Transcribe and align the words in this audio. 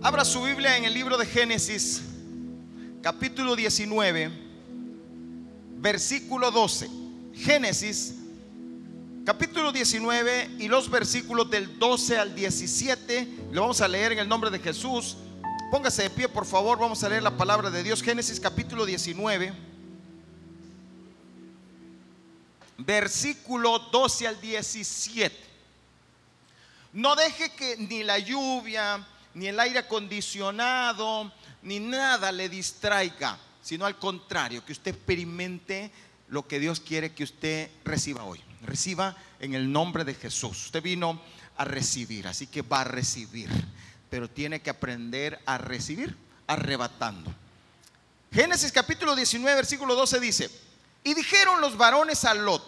Abra 0.00 0.24
su 0.24 0.40
Biblia 0.42 0.76
en 0.76 0.84
el 0.84 0.94
libro 0.94 1.18
de 1.18 1.26
Génesis, 1.26 2.02
capítulo 3.02 3.56
19, 3.56 4.30
versículo 5.78 6.52
12. 6.52 6.88
Génesis, 7.34 8.14
capítulo 9.26 9.72
19 9.72 10.50
y 10.60 10.68
los 10.68 10.88
versículos 10.88 11.50
del 11.50 11.80
12 11.80 12.16
al 12.16 12.32
17. 12.32 13.28
Lo 13.50 13.62
vamos 13.62 13.80
a 13.80 13.88
leer 13.88 14.12
en 14.12 14.20
el 14.20 14.28
nombre 14.28 14.50
de 14.50 14.60
Jesús. 14.60 15.16
Póngase 15.72 16.04
de 16.04 16.10
pie, 16.10 16.28
por 16.28 16.46
favor. 16.46 16.78
Vamos 16.78 17.02
a 17.02 17.08
leer 17.08 17.24
la 17.24 17.36
palabra 17.36 17.68
de 17.68 17.82
Dios. 17.82 18.00
Génesis, 18.00 18.38
capítulo 18.38 18.86
19, 18.86 19.52
versículo 22.78 23.80
12 23.90 24.28
al 24.28 24.40
17. 24.40 25.36
No 26.92 27.16
deje 27.16 27.50
que 27.50 27.76
ni 27.78 28.04
la 28.04 28.20
lluvia, 28.20 29.04
ni 29.34 29.46
el 29.46 29.60
aire 29.60 29.80
acondicionado, 29.80 31.32
ni 31.62 31.80
nada 31.80 32.32
le 32.32 32.48
distraiga, 32.48 33.38
sino 33.62 33.86
al 33.86 33.98
contrario, 33.98 34.64
que 34.64 34.72
usted 34.72 34.94
experimente 34.94 35.90
lo 36.28 36.46
que 36.46 36.58
Dios 36.60 36.80
quiere 36.80 37.14
que 37.14 37.24
usted 37.24 37.70
reciba 37.84 38.24
hoy. 38.24 38.42
Reciba 38.62 39.16
en 39.40 39.54
el 39.54 39.70
nombre 39.70 40.04
de 40.04 40.14
Jesús. 40.14 40.66
Usted 40.66 40.82
vino 40.82 41.20
a 41.56 41.64
recibir, 41.64 42.26
así 42.26 42.46
que 42.46 42.62
va 42.62 42.82
a 42.82 42.84
recibir, 42.84 43.50
pero 44.10 44.28
tiene 44.28 44.60
que 44.60 44.70
aprender 44.70 45.40
a 45.46 45.58
recibir 45.58 46.16
arrebatando. 46.46 47.32
Génesis 48.32 48.72
capítulo 48.72 49.16
19, 49.16 49.54
versículo 49.54 49.94
12 49.94 50.20
dice, 50.20 50.50
y 51.04 51.14
dijeron 51.14 51.60
los 51.60 51.76
varones 51.76 52.24
a 52.24 52.34
Lot, 52.34 52.62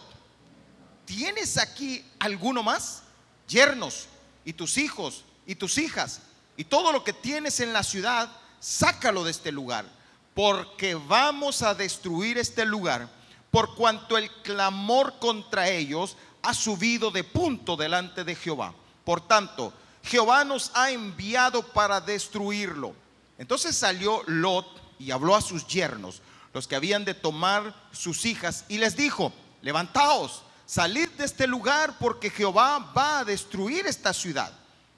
¿tienes 1.05 1.59
aquí 1.59 2.05
alguno 2.19 2.63
más? 2.63 3.03
Yernos 3.49 4.07
y 4.45 4.53
tus 4.53 4.79
hijos 4.79 5.25
y 5.47 5.57
tus 5.57 5.77
hijas 5.79 6.21
y 6.61 6.65
todo 6.65 6.93
lo 6.93 7.03
que 7.03 7.15
tienes 7.15 7.59
en 7.61 7.73
la 7.73 7.83
ciudad, 7.83 8.31
sácalo 8.61 9.25
de 9.25 9.31
este 9.31 9.51
lugar, 9.51 9.87
porque 10.35 10.95
vamos 10.95 11.63
a 11.63 11.75
destruir 11.75 12.37
este 12.37 12.67
lugar, 12.67 13.09
por 13.51 13.75
cuanto 13.75 14.19
el 14.19 14.31
clamor 14.43 15.19
contra 15.19 15.71
ellos 15.71 16.19
ha 16.43 16.53
subido 16.53 17.11
de 17.11 17.25
punto 17.25 17.79
delante 17.79 18.25
de 18.25 18.35
Jehová. 18.35 18.75
Por 19.07 19.27
tanto, 19.27 19.73
Jehová 20.03 20.45
nos 20.45 20.71
ha 20.75 20.91
enviado 20.91 21.63
para 21.63 21.99
destruirlo. 21.99 22.95
Entonces 23.39 23.75
salió 23.75 24.23
Lot 24.27 24.67
y 24.99 25.13
habló 25.13 25.37
a 25.37 25.41
sus 25.41 25.67
yernos, 25.67 26.21
los 26.53 26.69
que 26.69 26.77
habían 26.77 27.07
de 27.07 27.15
tomar 27.15 27.75
sus 27.91 28.27
hijas, 28.27 28.67
y 28.69 28.77
les 28.77 28.99
dijo, 28.99 29.33
levantaos, 29.63 30.43
salid 30.67 31.09
de 31.13 31.25
este 31.25 31.47
lugar, 31.47 31.97
porque 31.99 32.29
Jehová 32.29 32.93
va 32.95 33.21
a 33.21 33.25
destruir 33.25 33.87
esta 33.87 34.13
ciudad. 34.13 34.53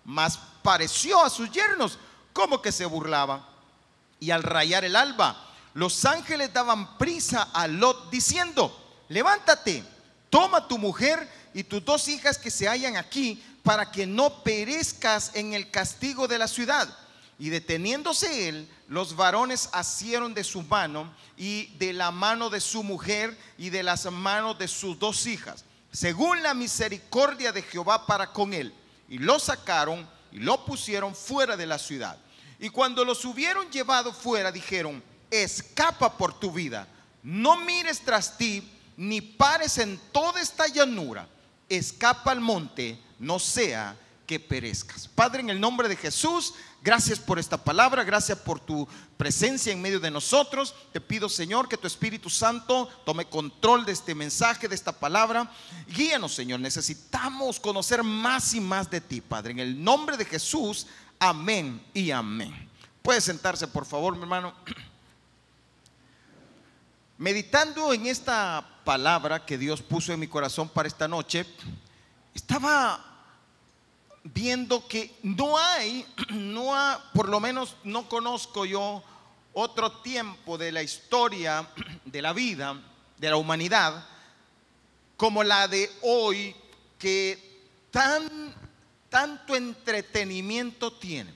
Mas 0.04 0.40
pareció 0.62 1.22
a 1.22 1.30
sus 1.30 1.50
yernos 1.50 1.98
como 2.32 2.62
que 2.62 2.72
se 2.72 2.86
burlaba. 2.86 3.48
Y 4.20 4.30
al 4.30 4.42
rayar 4.42 4.84
el 4.84 4.96
alba, 4.96 5.36
los 5.74 6.04
ángeles 6.04 6.52
daban 6.52 6.96
prisa 6.98 7.48
a 7.52 7.66
Lot 7.66 8.10
diciendo, 8.10 8.78
levántate, 9.08 9.84
toma 10.30 10.68
tu 10.68 10.78
mujer 10.78 11.28
y 11.54 11.64
tus 11.64 11.84
dos 11.84 12.08
hijas 12.08 12.38
que 12.38 12.50
se 12.50 12.68
hallan 12.68 12.96
aquí, 12.96 13.42
para 13.62 13.90
que 13.90 14.06
no 14.06 14.42
perezcas 14.42 15.32
en 15.34 15.54
el 15.54 15.70
castigo 15.70 16.26
de 16.26 16.38
la 16.38 16.48
ciudad. 16.48 16.88
Y 17.38 17.48
deteniéndose 17.48 18.48
él, 18.48 18.68
los 18.88 19.16
varones 19.16 19.68
asieron 19.72 20.34
de 20.34 20.44
su 20.44 20.62
mano 20.62 21.12
y 21.36 21.66
de 21.78 21.92
la 21.92 22.10
mano 22.10 22.50
de 22.50 22.60
su 22.60 22.82
mujer 22.82 23.36
y 23.58 23.70
de 23.70 23.82
las 23.82 24.10
manos 24.10 24.58
de 24.58 24.68
sus 24.68 24.98
dos 24.98 25.26
hijas, 25.26 25.64
según 25.92 26.42
la 26.42 26.54
misericordia 26.54 27.52
de 27.52 27.62
Jehová 27.62 28.06
para 28.06 28.32
con 28.32 28.52
él. 28.52 28.74
Y 29.08 29.18
lo 29.18 29.38
sacaron 29.38 30.08
y 30.32 30.38
lo 30.38 30.64
pusieron 30.64 31.14
fuera 31.14 31.56
de 31.56 31.66
la 31.66 31.78
ciudad. 31.78 32.18
Y 32.58 32.68
cuando 32.68 33.04
los 33.04 33.24
hubieron 33.24 33.70
llevado 33.70 34.12
fuera, 34.12 34.52
dijeron, 34.52 35.02
escapa 35.30 36.16
por 36.16 36.38
tu 36.38 36.52
vida, 36.52 36.86
no 37.22 37.56
mires 37.56 38.00
tras 38.00 38.36
ti, 38.38 38.70
ni 38.96 39.20
pares 39.20 39.78
en 39.78 39.98
toda 40.12 40.40
esta 40.40 40.66
llanura, 40.68 41.28
escapa 41.68 42.30
al 42.30 42.40
monte, 42.40 42.98
no 43.18 43.38
sea 43.38 43.96
que 44.26 44.40
perezcas. 44.40 45.08
Padre, 45.08 45.40
en 45.40 45.50
el 45.50 45.60
nombre 45.60 45.88
de 45.88 45.96
Jesús, 45.96 46.54
gracias 46.82 47.18
por 47.18 47.38
esta 47.38 47.62
palabra, 47.62 48.04
gracias 48.04 48.38
por 48.38 48.60
tu 48.60 48.86
presencia 49.16 49.72
en 49.72 49.82
medio 49.82 50.00
de 50.00 50.10
nosotros. 50.10 50.74
Te 50.92 51.00
pido, 51.00 51.28
Señor, 51.28 51.68
que 51.68 51.76
tu 51.76 51.86
Espíritu 51.86 52.30
Santo 52.30 52.88
tome 53.04 53.26
control 53.26 53.84
de 53.84 53.92
este 53.92 54.14
mensaje, 54.14 54.68
de 54.68 54.74
esta 54.74 54.92
palabra. 54.92 55.50
Guíanos, 55.88 56.34
Señor. 56.34 56.60
Necesitamos 56.60 57.58
conocer 57.60 58.02
más 58.02 58.54
y 58.54 58.60
más 58.60 58.90
de 58.90 59.00
ti, 59.00 59.20
Padre. 59.20 59.52
En 59.52 59.58
el 59.58 59.82
nombre 59.82 60.16
de 60.16 60.24
Jesús, 60.24 60.86
amén 61.18 61.84
y 61.92 62.10
amén. 62.10 62.68
Puede 63.02 63.20
sentarse, 63.20 63.66
por 63.66 63.84
favor, 63.84 64.14
mi 64.14 64.22
hermano. 64.22 64.54
Meditando 67.18 67.92
en 67.92 68.06
esta 68.06 68.80
palabra 68.84 69.44
que 69.44 69.58
Dios 69.58 69.82
puso 69.82 70.12
en 70.12 70.20
mi 70.20 70.26
corazón 70.26 70.68
para 70.68 70.88
esta 70.88 71.06
noche, 71.06 71.46
estaba 72.34 73.11
viendo 74.24 74.86
que 74.86 75.14
no 75.22 75.58
hay, 75.58 76.06
no 76.30 76.74
ha, 76.74 77.10
por 77.12 77.28
lo 77.28 77.40
menos 77.40 77.76
no 77.84 78.08
conozco 78.08 78.64
yo 78.64 79.02
otro 79.52 79.92
tiempo 80.00 80.56
de 80.56 80.72
la 80.72 80.82
historia 80.82 81.68
de 82.04 82.22
la 82.22 82.32
vida, 82.32 82.80
de 83.18 83.30
la 83.30 83.36
humanidad, 83.36 84.06
como 85.16 85.42
la 85.42 85.68
de 85.68 85.90
hoy, 86.02 86.56
que 86.98 87.60
tan, 87.90 88.54
tanto 89.08 89.54
entretenimiento 89.54 90.92
tiene. 90.92 91.34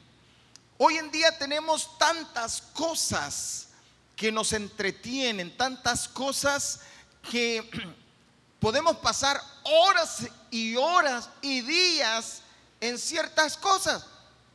Hoy 0.79 0.97
en 0.97 1.11
día 1.11 1.37
tenemos 1.39 1.97
tantas 1.99 2.61
cosas 2.61 3.69
que 4.15 4.33
nos 4.33 4.53
entretienen, 4.53 5.57
tantas 5.57 6.09
cosas 6.09 6.81
que 7.31 7.69
podemos 8.61 8.97
pasar 8.97 9.41
horas 9.65 10.27
y 10.51 10.77
horas 10.77 11.29
y 11.43 11.61
días 11.61 12.43
en 12.81 12.99
ciertas 12.99 13.57
cosas 13.57 14.07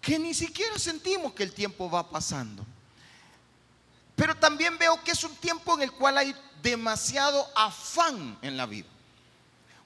que 0.02 0.18
ni 0.18 0.34
siquiera 0.34 0.78
sentimos 0.80 1.34
que 1.34 1.44
el 1.44 1.54
tiempo 1.54 1.90
va 1.90 2.10
pasando. 2.10 2.66
Pero 4.16 4.36
también 4.36 4.78
veo 4.78 5.02
que 5.04 5.12
es 5.12 5.24
un 5.24 5.36
tiempo 5.36 5.76
en 5.76 5.84
el 5.84 5.92
cual 5.92 6.18
hay 6.18 6.36
demasiado 6.62 7.48
afán 7.56 8.38
en 8.42 8.58
la 8.58 8.66
vida. 8.66 8.88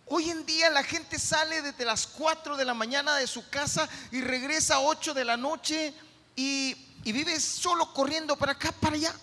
Hoy 0.07 0.29
en 0.29 0.45
día 0.45 0.69
la 0.69 0.83
gente 0.83 1.17
sale 1.17 1.61
desde 1.61 1.83
las 1.83 2.05
4 2.07 2.57
de 2.57 2.65
la 2.65 2.73
mañana 2.73 3.15
de 3.15 3.27
su 3.27 3.49
casa 3.49 3.89
y 4.11 4.21
regresa 4.21 4.75
a 4.75 4.81
8 4.81 5.13
de 5.13 5.25
la 5.25 5.35
noche 5.35 5.93
y, 6.35 6.75
y 7.03 7.11
vive 7.11 7.39
solo 7.39 7.91
corriendo 7.93 8.35
para 8.35 8.51
acá, 8.51 8.71
para 8.71 8.95
allá. 8.95 9.15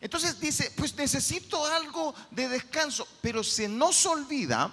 Entonces 0.00 0.40
dice, 0.40 0.72
pues 0.76 0.94
necesito 0.94 1.64
algo 1.66 2.14
de 2.30 2.48
descanso, 2.48 3.06
pero 3.20 3.44
se 3.44 3.68
nos 3.68 4.06
olvida 4.06 4.72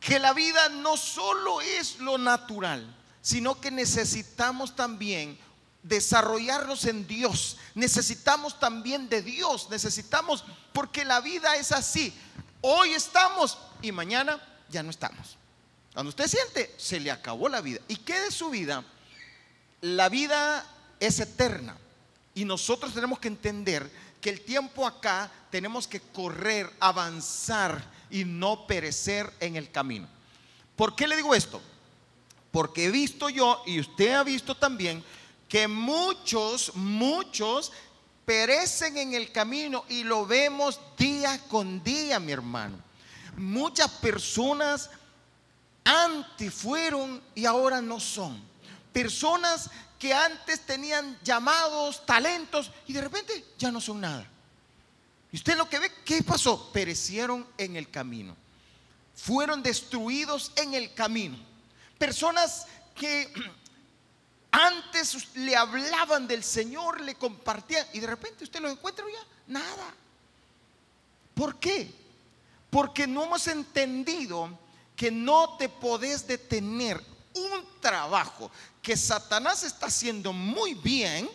que 0.00 0.18
la 0.18 0.32
vida 0.32 0.68
no 0.70 0.96
solo 0.96 1.60
es 1.60 1.98
lo 1.98 2.16
natural, 2.16 2.96
sino 3.20 3.60
que 3.60 3.70
necesitamos 3.70 4.74
también 4.74 5.38
desarrollarnos 5.82 6.86
en 6.86 7.06
Dios. 7.06 7.58
Necesitamos 7.74 8.58
también 8.58 9.08
de 9.08 9.22
Dios, 9.22 9.68
necesitamos, 9.70 10.44
porque 10.72 11.04
la 11.04 11.20
vida 11.20 11.56
es 11.56 11.70
así. 11.72 12.14
Hoy 12.62 12.92
estamos 12.92 13.58
y 13.82 13.92
mañana 13.92 14.40
ya 14.70 14.82
no 14.82 14.90
estamos. 14.90 15.36
Cuando 15.92 16.10
usted 16.10 16.28
siente, 16.28 16.74
se 16.78 16.98
le 16.98 17.10
acabó 17.10 17.48
la 17.48 17.60
vida. 17.60 17.80
¿Y 17.88 17.96
qué 17.96 18.20
de 18.20 18.30
su 18.30 18.50
vida? 18.50 18.84
La 19.82 20.08
vida 20.08 20.64
es 20.98 21.20
eterna. 21.20 21.76
Y 22.34 22.44
nosotros 22.44 22.94
tenemos 22.94 23.18
que 23.18 23.28
entender 23.28 23.90
que 24.20 24.30
el 24.30 24.42
tiempo 24.42 24.86
acá 24.86 25.30
tenemos 25.50 25.88
que 25.88 26.00
correr, 26.00 26.70
avanzar 26.78 27.82
y 28.10 28.24
no 28.24 28.66
perecer 28.66 29.32
en 29.40 29.56
el 29.56 29.70
camino. 29.70 30.08
¿Por 30.76 30.96
qué 30.96 31.06
le 31.06 31.16
digo 31.16 31.34
esto? 31.34 31.60
Porque 32.50 32.86
he 32.86 32.90
visto 32.90 33.28
yo 33.28 33.62
y 33.66 33.80
usted 33.80 34.12
ha 34.12 34.24
visto 34.24 34.56
también 34.56 35.04
que 35.48 35.68
muchos, 35.68 36.74
muchos 36.74 37.72
perecen 38.24 38.96
en 38.96 39.14
el 39.14 39.32
camino 39.32 39.84
y 39.88 40.04
lo 40.04 40.26
vemos 40.26 40.80
día 40.96 41.40
con 41.48 41.82
día, 41.82 42.20
mi 42.20 42.32
hermano. 42.32 42.78
Muchas 43.36 43.90
personas 43.90 44.90
antes 45.84 46.52
fueron 46.52 47.20
y 47.34 47.44
ahora 47.44 47.80
no 47.80 47.98
son. 47.98 48.40
Personas 48.92 49.70
que 49.98 50.14
antes 50.14 50.60
tenían 50.60 51.18
llamados, 51.22 52.04
talentos 52.06 52.70
y 52.86 52.92
de 52.92 53.00
repente 53.00 53.44
ya 53.58 53.70
no 53.70 53.80
son 53.80 54.00
nada. 54.00 54.26
Y 55.32 55.36
usted 55.36 55.56
lo 55.56 55.68
que 55.68 55.78
ve, 55.78 55.92
¿qué 56.04 56.22
pasó? 56.22 56.72
Perecieron 56.72 57.46
en 57.56 57.76
el 57.76 57.90
camino. 57.90 58.36
Fueron 59.14 59.62
destruidos 59.62 60.52
en 60.56 60.74
el 60.74 60.92
camino. 60.94 61.38
Personas 61.98 62.66
que 62.94 63.32
antes 64.50 65.34
le 65.36 65.54
hablaban 65.56 66.26
del 66.26 66.42
Señor, 66.42 67.00
le 67.00 67.14
compartían 67.14 67.86
y 67.92 68.00
de 68.00 68.06
repente 68.06 68.44
usted 68.44 68.60
los 68.60 68.72
encuentra 68.72 69.04
ya, 69.06 69.26
nada. 69.46 69.94
¿Por 71.34 71.58
qué? 71.58 71.92
Porque 72.68 73.06
no 73.06 73.24
hemos 73.24 73.46
entendido 73.46 74.58
que 74.96 75.10
no 75.10 75.56
te 75.56 75.68
podés 75.68 76.26
detener. 76.26 77.02
un 77.32 77.80
trabajo 77.80 78.50
que 78.82 78.96
Satanás 78.96 79.62
está 79.62 79.86
haciendo 79.86 80.32
muy 80.32 80.74
bien 80.74 81.30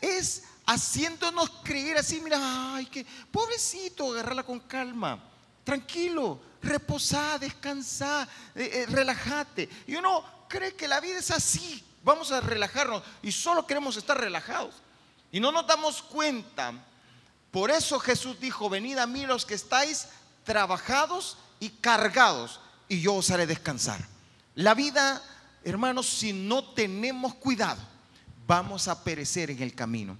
es 0.00 0.44
haciéndonos 0.66 1.50
creer 1.62 1.98
así, 1.98 2.20
mira, 2.20 2.38
ay, 2.74 2.86
que 2.86 3.06
pobrecito, 3.30 4.12
agarrarla 4.12 4.42
con 4.42 4.60
calma, 4.60 5.22
tranquilo, 5.62 6.40
reposá, 6.62 7.38
descansá, 7.38 8.28
eh, 8.54 8.70
eh, 8.72 8.86
relájate. 8.88 9.68
Y 9.86 9.96
uno 9.96 10.24
cree 10.48 10.74
que 10.74 10.88
la 10.88 11.00
vida 11.00 11.18
es 11.18 11.30
así, 11.30 11.84
vamos 12.02 12.32
a 12.32 12.40
relajarnos 12.40 13.02
y 13.22 13.32
solo 13.32 13.66
queremos 13.66 13.96
estar 13.96 14.18
relajados. 14.18 14.74
Y 15.32 15.40
no 15.40 15.50
nos 15.50 15.66
damos 15.66 16.02
cuenta. 16.02 16.72
Por 17.50 17.70
eso 17.70 17.98
Jesús 17.98 18.38
dijo, 18.40 18.68
venid 18.68 18.98
a 18.98 19.06
mí 19.06 19.26
los 19.26 19.44
que 19.44 19.54
estáis 19.54 20.08
trabajados 20.44 21.36
y 21.60 21.70
cargados, 21.70 22.60
y 22.88 23.00
yo 23.00 23.14
os 23.14 23.30
haré 23.30 23.46
descansar. 23.46 24.06
La 24.54 24.74
vida, 24.74 25.22
hermanos, 25.64 26.06
si 26.06 26.32
no 26.32 26.64
tenemos 26.74 27.34
cuidado, 27.34 27.80
vamos 28.46 28.88
a 28.88 29.02
perecer 29.02 29.50
en 29.50 29.62
el 29.62 29.74
camino. 29.74 30.16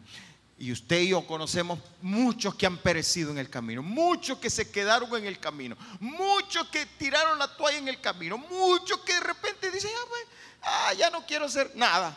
Y 0.64 0.72
usted 0.72 1.00
y 1.00 1.08
yo 1.08 1.26
conocemos 1.26 1.78
muchos 2.00 2.55
que 2.55 2.64
han 2.64 2.78
perecido 2.78 3.31
en 3.31 3.37
el 3.37 3.50
camino, 3.50 3.82
muchos 3.82 4.38
que 4.38 4.49
se 4.49 4.70
quedaron 4.70 5.14
en 5.14 5.26
el 5.26 5.38
camino, 5.38 5.76
muchos 6.00 6.69
que 6.69 6.87
tiraron 6.87 7.38
la 7.38 7.55
toalla 7.55 7.76
en 7.76 7.88
el 7.88 8.00
camino, 8.00 8.38
muchos 8.38 9.00
que 9.00 9.12
de 9.12 9.20
repente 9.20 9.70
dicen, 9.70 9.90
ah, 9.94 10.06
pues, 10.08 10.96
ya 10.96 11.11
no 11.11 11.26
quiero 11.26 11.44
hacer 11.44 11.72
nada, 11.75 12.16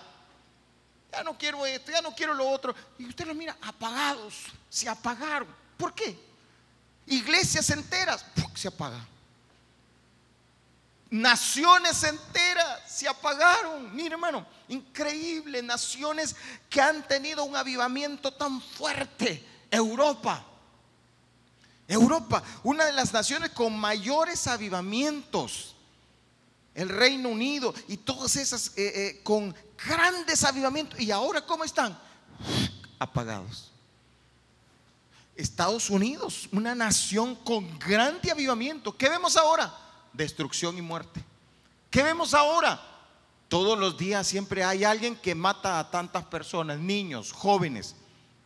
ya 1.12 1.26
no 1.26 1.38
quiero 1.38 1.66
esto, 1.66 1.92
ya 1.92 2.02
no 2.02 2.16
quiero 2.16 2.34
lo 2.34 2.48
otro. 2.48 2.74
Y 2.98 3.10
usted 3.10 3.28
los 3.28 3.36
mira 3.36 3.58
apagados, 3.64 4.46
se 4.70 4.88
apagaron. 4.88 5.54
¿Por 5.76 5.94
qué? 5.94 6.18
Iglesias 7.08 7.70
enteras 7.70 8.26
se 8.56 8.70
apagan. 8.70 9.06
Naciones 11.10 12.04
enteras 12.04 12.82
se 12.88 13.08
apagaron. 13.08 13.96
Mire, 13.96 14.16
hermano, 14.16 14.46
increíble. 14.68 15.62
Naciones 15.62 16.36
que 16.70 16.82
han 16.82 17.08
tenido 17.08 17.44
un 17.44 17.56
avivamiento 17.56 18.34
tan 18.34 18.62
fuerte. 18.62 19.46
Europa. 19.72 20.46
Europa, 21.88 22.44
una 22.64 22.86
de 22.86 22.92
las 22.92 23.14
naciones 23.14 23.52
con 23.52 23.78
mayores 23.78 24.48
avivamientos. 24.48 25.76
El 26.76 26.90
Reino 26.90 27.30
Unido 27.30 27.74
y 27.88 27.98
todas 27.98 28.36
esas 28.36 28.68
eh, 28.78 28.92
eh, 28.94 29.22
con 29.24 29.56
grandes 29.88 30.44
avivamientos. 30.44 31.00
¿Y 31.00 31.10
ahora 31.12 31.42
cómo 31.42 31.64
están? 31.64 31.98
Apagados. 33.00 33.72
Estados 35.36 35.90
Unidos, 35.90 36.50
una 36.52 36.76
nación 36.76 37.36
con 37.36 37.80
grande 37.80 38.30
avivamiento. 38.32 38.96
¿Qué 38.96 39.08
vemos 39.08 39.38
ahora? 39.38 39.87
Destrucción 40.18 40.78
y 40.78 40.82
muerte. 40.82 41.24
¿Qué 41.90 42.04
vemos 42.04 42.34
ahora? 42.34 42.82
Todos 43.48 43.80
los 43.80 43.98
días 43.98 44.28
siempre 44.28 44.64
hay 44.64 44.84
alguien 44.84 45.16
que 45.16 45.34
mata 45.34 45.80
a 45.80 45.90
tantas 45.90 46.26
personas, 46.26 46.80
niños, 46.80 47.32
jóvenes. 47.32 47.96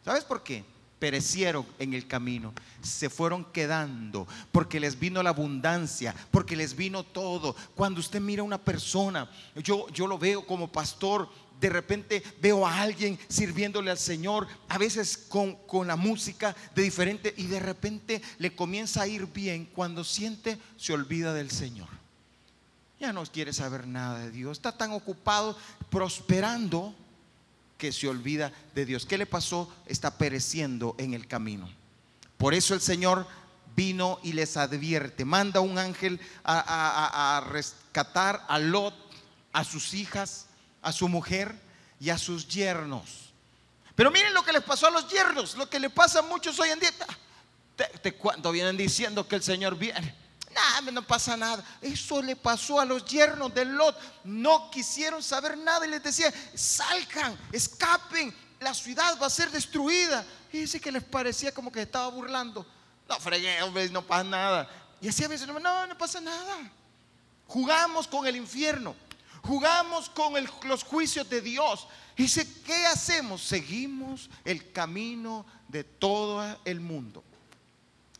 ¿Sabes 0.06 0.24
por 0.24 0.44
qué? 0.44 0.64
Perecieron 1.00 1.66
en 1.80 1.96
el 1.96 2.08
camino, 2.08 2.54
se 2.84 3.10
fueron 3.10 3.44
quedando 3.46 4.28
porque 4.52 4.80
les 4.80 5.00
vino 5.00 5.24
la 5.24 5.32
abundancia, 5.32 6.14
porque 6.30 6.56
les 6.56 6.76
vino 6.76 7.04
todo. 7.04 7.56
Cuando 7.74 8.00
usted 8.00 8.22
mira 8.22 8.42
a 8.42 8.46
una 8.46 8.60
persona, 8.60 9.28
yo, 9.56 9.90
yo 9.90 10.06
lo 10.06 10.20
veo 10.20 10.46
como 10.46 10.72
pastor, 10.72 11.28
de 11.62 11.69
repente 11.69 12.24
veo 12.42 12.66
a 12.66 12.81
alguien 12.81 13.19
sirviéndole 13.30 13.92
al 13.92 14.00
Señor, 14.00 14.48
a 14.68 14.80
veces 14.80 15.16
con, 15.16 15.56
con, 15.68 15.88
la 15.88 15.96
música 15.96 16.56
de 16.74 16.81
diferente, 16.81 17.34
y 17.38 17.46
de 17.46 17.60
repente 17.60 18.22
le 18.40 18.56
comienza 18.56 19.04
a 19.04 19.08
ir 19.08 19.28
bien. 19.28 19.66
Cuando 19.66 20.04
siente, 20.04 20.58
se 20.75 20.92
olvida 20.92 21.34
del 21.34 21.52
Señor. 21.52 21.88
Ya 23.00 23.13
no 23.13 23.24
quiere 23.25 23.54
saber 23.54 23.88
nada 23.88 24.19
de 24.19 24.31
Dios. 24.31 24.58
Está 24.58 24.75
tan 24.75 24.92
ocupado 24.92 25.56
prosperando 25.92 26.96
que 27.78 27.92
se 27.92 28.08
olvida 28.08 28.52
de 28.74 28.86
Dios. 28.86 29.06
¿Qué 29.06 29.19
le 29.19 29.28
pasó? 29.28 29.72
Está 29.86 30.18
pereciendo 30.18 30.96
en 30.98 31.13
el 31.13 31.28
camino. 31.28 31.69
Por 32.38 32.56
eso 32.56 32.74
el 32.74 32.81
Señor 32.81 33.28
vino 33.75 34.19
y 34.24 34.34
les 34.34 34.58
advierte. 34.58 35.25
Manda 35.25 35.62
un 35.62 35.78
ángel 35.78 36.19
a, 36.44 36.60
a, 36.60 37.38
a 37.38 37.42
rescatar 37.42 38.44
a 38.48 38.58
Lot, 38.58 38.96
a 39.54 39.63
sus 39.63 39.94
hijas 39.94 40.48
a 40.81 40.92
su 40.92 41.07
mujer 41.07 41.56
y 42.00 42.10
a 42.10 42.18
sus 42.18 42.48
yernos. 42.48 43.31
Pero 43.95 44.10
miren 44.10 44.33
lo 44.33 44.44
que 44.44 44.54
les 44.54 44.63
pasó 44.63 44.88
a 44.88 44.92
los 44.92 45.07
yernos, 45.10 45.56
lo 45.56 45.69
que 45.69 45.80
le 45.80 45.89
pasa 45.89 46.19
a 46.19 46.24
muchos 46.24 46.60
hoy 46.60 46.69
en 46.69 46.80
día. 46.80 46.92
Te, 48.01 48.13
cuando 48.13 48.51
vienen 48.51 48.78
diciendo 48.78 49.28
que 49.28 49.36
el 49.36 49.44
Señor 49.44 49.78
viene, 49.78 50.16
nada, 50.54 50.92
no 50.92 51.01
pasa 51.01 51.38
nada. 51.38 51.63
Eso 51.81 52.22
le 52.22 52.36
pasó 52.36 52.80
a 52.80 52.86
los 52.86 53.06
yernos 53.06 53.54
de 53.54 53.66
Lot. 53.66 53.98
No 54.24 54.69
quisieron 54.72 55.22
saber 55.22 55.57
nada 55.57 55.86
y 55.86 55.89
les 55.89 56.04
decía, 56.04 56.33
salgan, 56.56 57.38
escapen, 57.51 58.34
la 58.60 58.74
ciudad 58.74 59.18
va 59.22 59.27
a 59.27 59.30
ser 59.30 59.51
destruida. 59.51 60.25
Y 60.51 60.60
dice 60.60 60.80
que 60.80 60.92
les 60.92 61.04
parecía 61.04 61.54
como 61.54 61.72
que 61.72 61.81
estaba 61.81 62.07
burlando. 62.07 62.66
No 63.07 63.19
fregué, 63.19 63.60
no 63.92 64.01
pasa 64.01 64.24
nada. 64.24 64.69
Y 65.01 65.07
así 65.07 65.24
a 65.24 65.27
veces, 65.27 65.48
no, 65.48 65.60
no 65.60 65.98
pasa 65.98 66.22
nada. 66.22 66.57
Jugamos 67.48 68.07
con 68.07 68.25
el 68.27 68.36
infierno. 68.36 68.95
Jugamos 69.44 70.10
con 70.10 70.34
los 70.64 70.84
juicios 70.84 71.30
de 71.30 71.42
Dios. 71.42 71.88
Dice, 72.16 72.48
¿qué 72.64 72.86
hacemos? 72.86 73.42
Seguimos 73.42 74.30
el 74.46 74.72
camino 74.72 75.46
de 75.68 75.84
todo 75.84 76.60
el 76.66 76.80
mundo. 76.80 77.24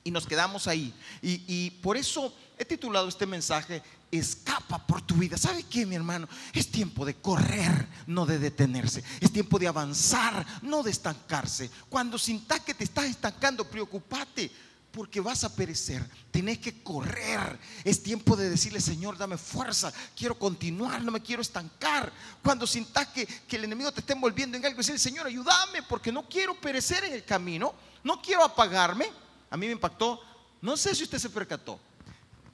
Y 0.04 0.12
nos 0.12 0.26
quedamos 0.26 0.68
ahí. 0.68 0.94
Y, 1.22 1.44
y 1.48 1.72
por 1.72 1.98
eso 1.98 2.34
he 2.58 2.66
titulado 2.66 3.08
este 3.08 3.26
mensaje, 3.26 3.84
Escapa 4.12 4.86
por 4.86 5.02
tu 5.02 5.16
vida. 5.16 5.38
¿Sabe 5.38 5.64
qué, 5.64 5.86
mi 5.86 5.96
hermano? 5.96 6.28
Es 6.52 6.70
tiempo 6.70 7.06
de 7.06 7.16
correr, 7.16 7.88
no 8.08 8.26
de 8.26 8.40
detenerse. 8.40 9.04
Es 9.22 9.32
tiempo 9.32 9.58
de 9.58 9.70
avanzar, 9.70 10.46
no 10.62 10.84
de 10.84 10.92
estancarse. 10.92 11.72
Cuando 11.88 12.18
sintas 12.18 12.60
que 12.60 12.74
te 12.74 12.84
estás 12.84 13.06
estancando, 13.06 13.64
preocupate 13.64 14.52
porque 14.92 15.22
vas 15.22 15.44
a 15.44 15.56
perecer. 15.56 16.08
Tenés 16.32 16.60
que 16.60 16.84
correr. 16.84 17.58
Es 17.84 18.04
tiempo 18.04 18.36
de 18.36 18.50
decirle, 18.50 18.82
Señor, 18.82 19.18
dame 19.18 19.38
fuerza. 19.38 19.92
Quiero 20.16 20.38
continuar, 20.38 21.02
no 21.02 21.12
me 21.12 21.22
quiero 21.22 21.42
estancar. 21.42 22.12
Cuando 22.44 22.68
sintas 22.68 23.08
que, 23.08 23.28
el 23.50 23.64
enemigo 23.64 23.92
te 23.92 24.02
está 24.02 24.14
envolviendo 24.14 24.58
en 24.58 24.66
algo, 24.66 24.78
decirle, 24.78 25.00
Señor, 25.00 25.28
ayúdame, 25.28 25.84
porque 25.84 26.12
no 26.12 26.28
quiero 26.28 26.60
perecer 26.60 27.04
en 27.06 27.14
el 27.14 27.24
camino. 27.24 27.74
No 28.04 28.22
quiero 28.22 28.44
apagarme. 28.44 29.10
A 29.50 29.58
mí 29.58 29.66
me 29.66 29.74
impactó. 29.74 30.20
No 30.62 30.76
sé 30.78 30.94
si 30.94 31.04
usted 31.04 31.20
se 31.20 31.30
percató. 31.30 31.80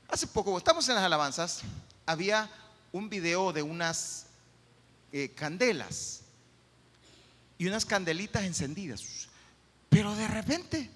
Hace 0.09 0.27
poco, 0.27 0.57
estamos 0.57 0.87
en 0.87 0.95
las 0.95 1.03
alabanzas, 1.03 1.61
había 2.05 2.49
un 2.93 3.09
video 3.09 3.51
de 3.51 3.61
unas 3.61 4.27
eh, 5.11 5.33
candelas 5.35 6.21
y 7.57 7.67
unas 7.67 7.85
candelitas 7.85 8.43
encendidas. 8.43 9.27
Pero 9.89 10.15
de 10.15 10.27
repente 10.27 10.89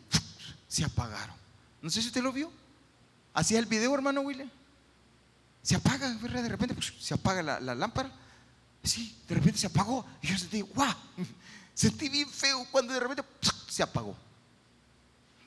se 0.71 0.85
apagaron. 0.85 1.35
No 1.81 1.89
sé 1.89 2.01
si 2.01 2.07
usted 2.07 2.23
lo 2.23 2.31
vio. 2.31 2.49
Hacía 3.33 3.59
el 3.59 3.65
video, 3.65 3.93
hermano 3.93 4.21
William. 4.21 4.49
Se 5.61 5.75
apaga, 5.75 6.09
de 6.09 6.47
repente 6.47 6.73
pues, 6.73 6.93
se 6.97 7.13
apaga 7.13 7.59
la, 7.59 7.75
lámpara. 7.75 8.09
Sí, 8.81 9.17
de 9.27 9.35
repente 9.35 9.59
se 9.59 9.67
apagó. 9.67 10.05
Y 10.21 10.27
yo 10.27 10.37
sentí, 10.37 10.61
¡guau! 10.61 10.95
Sentí 11.73 12.07
bien 12.07 12.29
feo 12.29 12.65
cuando 12.71 12.93
de 12.93 13.01
repente 13.01 13.23
se 13.67 13.83
apagó. 13.83 14.15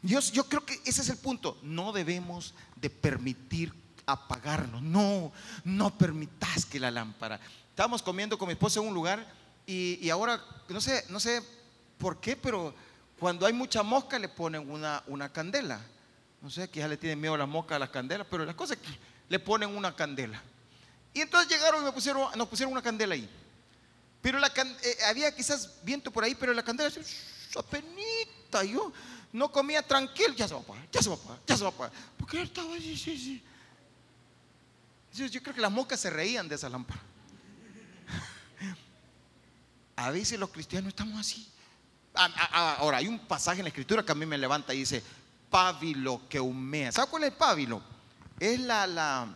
Yo, 0.03 0.21
yo 0.21 0.47
creo 0.47 0.65
que 0.65 0.79
ese 0.85 1.01
es 1.01 1.09
el 1.09 1.17
punto. 1.17 1.59
No 1.63 1.93
debemos 1.93 2.53
de 2.77 2.91
permitir 2.91 3.73
apagarnos. 4.05 4.83
No, 4.83 5.33
no 5.65 5.97
permitas 5.97 6.67
que 6.67 6.79
la 6.79 6.91
lámpara. 6.91 7.41
Estábamos 7.71 8.03
comiendo 8.03 8.37
con 8.37 8.49
mi 8.49 8.53
esposa 8.53 8.81
en 8.81 8.89
un 8.89 8.95
lugar 8.95 9.27
y, 9.67 9.99
y 10.03 10.11
ahora, 10.11 10.39
no 10.69 10.83
sé, 10.83 11.07
no 11.09 11.19
sé 11.19 11.43
por 11.97 12.21
qué, 12.21 12.37
pero 12.37 12.75
cuando 13.25 13.47
hay 13.47 13.55
mucha 13.55 13.83
mosca 13.83 14.19
le 14.19 14.29
ponen 14.29 14.71
una, 14.71 15.03
una 15.07 15.33
candela. 15.33 15.81
No 16.43 16.51
sé, 16.51 16.69
ya 16.75 16.87
le 16.87 16.99
tienen 16.99 17.19
miedo 17.19 17.33
a 17.33 17.39
la 17.39 17.47
mosca 17.47 17.77
a 17.77 17.79
las 17.79 17.89
candelas, 17.89 18.27
pero 18.31 18.45
la 18.45 18.55
cosa 18.55 18.75
es 18.75 18.81
que 18.81 18.99
le 19.31 19.39
ponen 19.39 19.75
una 19.75 19.97
candela. 19.97 20.43
Y 21.15 21.23
entonces 21.23 21.51
llegaron 21.51 21.81
y 21.81 21.87
me 21.87 21.93
pusieron, 21.93 22.29
nos 22.37 22.47
pusieron 22.47 22.71
una 22.71 22.83
candela 22.83 23.15
ahí. 23.15 23.27
Pero 24.21 24.39
la, 24.39 24.49
eh, 24.49 24.99
había 25.09 25.35
quizás 25.35 25.71
viento 25.83 26.11
por 26.11 26.23
ahí, 26.23 26.35
pero 26.35 26.53
la 26.53 26.63
candela, 26.63 26.93
apenita, 27.57 28.63
yo 28.63 28.93
no 29.33 29.51
comía 29.51 29.81
tranquilo, 29.81 30.35
ya 30.35 30.47
se 30.47 30.53
va 30.53 30.61
a 30.61 30.63
apagar, 30.63 30.87
ya 30.93 31.01
se 31.01 31.09
va 31.09 31.15
a 31.15 31.19
apagar, 31.19 31.41
ya 31.47 31.57
se 31.57 31.63
va 31.63 31.71
a 31.71 31.73
apagar. 31.73 31.93
Porque 32.19 32.37
él 32.37 32.49
estaba 32.49 32.77
así, 32.77 32.95
sí, 32.95 33.17
sí. 33.17 33.43
Yo 35.31 35.43
creo 35.43 35.55
que 35.55 35.63
las 35.63 35.73
moscas 35.73 35.99
se 35.99 36.11
reían 36.11 36.47
de 36.47 36.57
esa 36.57 36.69
lámpara. 36.69 37.01
A 39.97 40.11
veces 40.11 40.39
los 40.39 40.51
cristianos 40.51 40.89
estamos 40.89 41.19
así. 41.19 41.54
Ah, 42.15 42.31
ah, 42.37 42.49
ah, 42.53 42.77
ahora, 42.79 42.99
hay 42.99 43.09
un 43.09 43.19
pasaje 43.19 43.59
en 43.59 43.65
la 43.65 43.69
escritura 43.69 44.05
que 44.05 44.13
a 44.13 44.15
mí 44.15 44.25
me 44.25 44.39
levanta 44.39 44.73
y 44.73 44.79
dice, 44.79 45.03
pábilo 45.51 46.23
que 46.29 46.39
humea. 46.39 46.93
¿Sabe 46.93 47.11
cuál 47.11 47.25
es 47.25 47.31
el 47.31 47.37
pábilo? 47.37 47.83
Es 48.39 48.61
la, 48.61 48.87
la, 48.87 49.27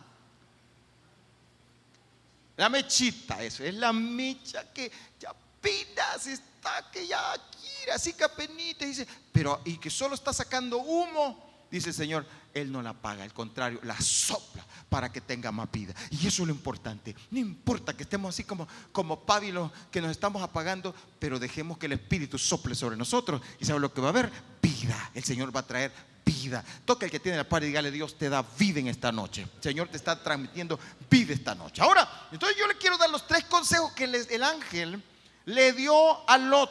la 2.55 2.69
mechita, 2.69 3.43
eso, 3.43 3.63
es 3.63 3.73
la 3.73 3.91
mecha 3.91 4.71
que 4.73 4.91
ya 5.19 5.33
pinas 5.61 6.27
está, 6.27 6.89
que 6.91 7.07
ya 7.07 7.35
quiere, 7.59 7.91
así 7.91 8.13
capenita, 8.13 8.85
dice, 8.85 9.07
pero 9.31 9.61
y 9.65 9.77
que 9.77 9.89
solo 9.89 10.15
está 10.15 10.31
sacando 10.31 10.77
humo, 10.77 11.67
dice 11.69 11.89
el 11.89 11.95
Señor, 11.95 12.25
Él 12.53 12.71
no 12.71 12.81
la 12.81 12.93
paga, 12.93 13.23
al 13.23 13.33
contrario, 13.33 13.79
la 13.83 13.99
sopla 13.99 14.65
para 14.89 15.11
que 15.11 15.21
tenga 15.21 15.51
más 15.51 15.71
vida. 15.71 15.93
Y 16.09 16.27
eso 16.27 16.43
es 16.43 16.47
lo 16.47 16.53
importante. 16.53 17.15
No 17.31 17.39
importa 17.39 17.95
que 17.95 18.03
estemos 18.03 18.33
así 18.33 18.43
como, 18.43 18.67
como 18.91 19.19
pábilos 19.21 19.71
que 19.91 20.01
nos 20.01 20.11
estamos 20.11 20.41
apagando, 20.41 20.93
pero 21.19 21.39
dejemos 21.39 21.77
que 21.77 21.85
el 21.85 21.93
Espíritu 21.93 22.37
sople 22.37 22.75
sobre 22.75 22.97
nosotros. 22.97 23.41
¿Y 23.59 23.65
sabe 23.65 23.79
lo 23.79 23.93
que 23.93 24.01
va 24.01 24.07
a 24.07 24.11
haber? 24.11 24.31
Vida. 24.61 25.11
El 25.13 25.23
Señor 25.23 25.55
va 25.55 25.61
a 25.61 25.67
traer 25.67 25.91
vida. 26.25 26.63
Toca 26.85 27.05
el 27.05 27.11
que 27.11 27.19
tiene 27.19 27.37
la 27.37 27.47
par 27.47 27.63
y 27.63 27.67
dígale, 27.67 27.91
Dios 27.91 28.17
te 28.17 28.29
da 28.29 28.43
vida 28.57 28.79
en 28.79 28.87
esta 28.87 29.11
noche. 29.11 29.43
El 29.57 29.63
Señor 29.63 29.87
te 29.89 29.97
está 29.97 30.21
transmitiendo 30.21 30.79
vida 31.09 31.33
esta 31.33 31.55
noche. 31.55 31.81
Ahora, 31.81 32.27
entonces 32.31 32.57
yo 32.57 32.67
le 32.67 32.77
quiero 32.77 32.97
dar 32.97 33.09
los 33.09 33.25
tres 33.27 33.45
consejos 33.45 33.91
que 33.93 34.05
el 34.05 34.43
ángel 34.43 35.03
le 35.45 35.73
dio 35.73 36.29
a 36.29 36.37
Lot. 36.37 36.69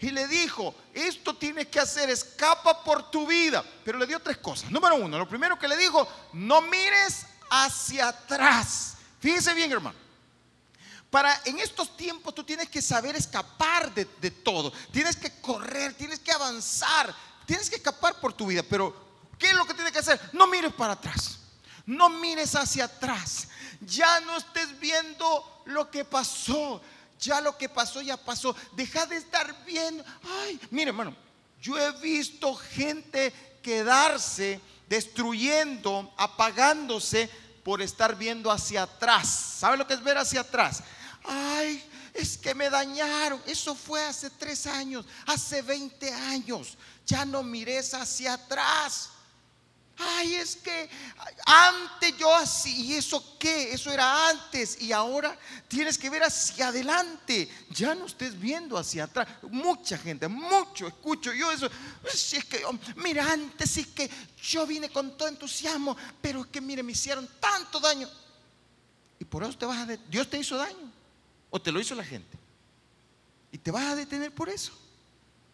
Y 0.00 0.10
le 0.10 0.28
dijo, 0.28 0.74
esto 0.94 1.34
tienes 1.36 1.66
que 1.68 1.80
hacer, 1.80 2.08
escapa 2.08 2.84
por 2.84 3.10
tu 3.10 3.26
vida. 3.26 3.64
Pero 3.84 3.98
le 3.98 4.06
dio 4.06 4.20
tres 4.20 4.38
cosas. 4.38 4.70
Número 4.70 4.94
uno, 4.94 5.18
lo 5.18 5.28
primero 5.28 5.58
que 5.58 5.66
le 5.66 5.76
dijo, 5.76 6.06
no 6.32 6.60
mires 6.62 7.26
hacia 7.50 8.08
atrás. 8.08 8.96
Fíjese 9.20 9.54
bien, 9.54 9.72
hermano. 9.72 10.08
Para 11.10 11.40
en 11.46 11.58
estos 11.58 11.96
tiempos 11.96 12.34
tú 12.34 12.44
tienes 12.44 12.68
que 12.68 12.82
saber 12.82 13.16
escapar 13.16 13.92
de, 13.94 14.30
todo. 14.30 14.72
Tienes 14.92 15.16
que 15.16 15.40
correr, 15.40 15.94
tienes 15.94 16.20
que 16.20 16.30
avanzar, 16.30 17.14
tienes 17.46 17.70
que 17.70 17.76
escapar 17.76 18.20
por 18.20 18.34
tu 18.34 18.46
vida. 18.46 18.62
Pero, 18.62 18.94
¿qué 19.38 19.48
es 19.48 19.54
lo 19.54 19.64
que 19.64 19.74
tienes 19.74 19.92
que 19.92 20.00
hacer? 20.00 20.20
No 20.32 20.46
mires 20.46 20.72
para 20.74 20.92
atrás. 20.92 21.38
No 21.86 22.10
mires 22.10 22.54
hacia 22.54 22.84
atrás. 22.84 23.48
Ya 23.80 24.20
no 24.20 24.36
estés 24.36 24.78
viendo 24.78 25.62
lo 25.64 25.90
que 25.90 26.04
pasó. 26.04 26.82
Ya 27.20 27.40
lo 27.40 27.56
que 27.56 27.68
pasó, 27.68 28.00
ya 28.00 28.16
pasó. 28.16 28.54
Deja 28.72 29.06
de 29.06 29.16
estar 29.16 29.64
viendo. 29.64 30.04
Ay, 30.42 30.60
mire, 30.70 30.90
hermano, 30.90 31.16
yo 31.60 31.78
he 31.78 31.90
visto 32.00 32.54
gente 32.54 33.32
quedarse 33.62 34.60
destruyendo, 34.88 36.12
apagándose 36.16 37.28
por 37.64 37.82
estar 37.82 38.16
viendo 38.16 38.50
hacia 38.50 38.84
atrás. 38.84 39.28
¿Sabe 39.58 39.76
lo 39.76 39.86
que 39.86 39.94
es 39.94 40.02
ver 40.02 40.16
hacia 40.16 40.40
atrás? 40.40 40.82
Ay, 41.24 41.84
es 42.14 42.38
que 42.38 42.54
me 42.54 42.70
dañaron. 42.70 43.42
Eso 43.46 43.74
fue 43.74 44.04
hace 44.04 44.30
tres 44.30 44.66
años, 44.66 45.04
hace 45.26 45.62
20 45.62 46.12
años. 46.12 46.78
Ya 47.06 47.24
no 47.24 47.42
mires 47.42 47.94
hacia 47.94 48.34
atrás. 48.34 49.10
Ay, 50.00 50.36
es 50.36 50.56
que 50.56 50.88
antes 51.44 52.16
yo 52.16 52.32
así, 52.34 52.86
¿y 52.86 52.94
eso 52.94 53.36
qué? 53.36 53.72
Eso 53.72 53.90
era 53.90 54.28
antes 54.28 54.80
y 54.80 54.92
ahora 54.92 55.36
tienes 55.66 55.98
que 55.98 56.08
ver 56.08 56.22
hacia 56.22 56.68
adelante. 56.68 57.48
Ya 57.70 57.96
no 57.96 58.06
estés 58.06 58.38
viendo 58.38 58.78
hacia 58.78 59.04
atrás. 59.04 59.26
Mucha 59.50 59.98
gente, 59.98 60.28
mucho 60.28 60.86
escucho 60.86 61.32
yo 61.32 61.50
eso. 61.50 61.68
Si 62.14 62.36
es 62.36 62.44
que, 62.44 62.64
oh, 62.64 62.78
mira, 62.96 63.32
antes 63.32 63.76
es 63.76 63.88
que 63.88 64.08
yo 64.40 64.66
vine 64.66 64.88
con 64.88 65.16
todo 65.16 65.28
entusiasmo, 65.28 65.96
pero 66.20 66.42
es 66.42 66.46
que, 66.46 66.60
mire, 66.60 66.84
me 66.84 66.92
hicieron 66.92 67.28
tanto 67.40 67.80
daño. 67.80 68.08
Y 69.18 69.24
por 69.24 69.42
eso 69.42 69.58
te 69.58 69.66
vas 69.66 69.88
a. 69.88 69.96
Dios 70.08 70.30
te 70.30 70.38
hizo 70.38 70.56
daño 70.56 70.92
o 71.50 71.60
te 71.60 71.72
lo 71.72 71.80
hizo 71.80 71.96
la 71.96 72.04
gente. 72.04 72.38
Y 73.50 73.58
te 73.58 73.72
vas 73.72 73.84
a 73.84 73.96
detener 73.96 74.32
por 74.32 74.48
eso. 74.48 74.72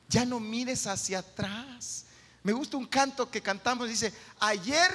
Ya 0.08 0.26
no 0.26 0.38
mires 0.38 0.86
hacia 0.86 1.20
atrás. 1.20 2.04
Me 2.44 2.52
gusta 2.52 2.76
un 2.76 2.86
canto 2.86 3.30
que 3.30 3.40
cantamos, 3.40 3.88
dice, 3.88 4.12
ayer 4.38 4.90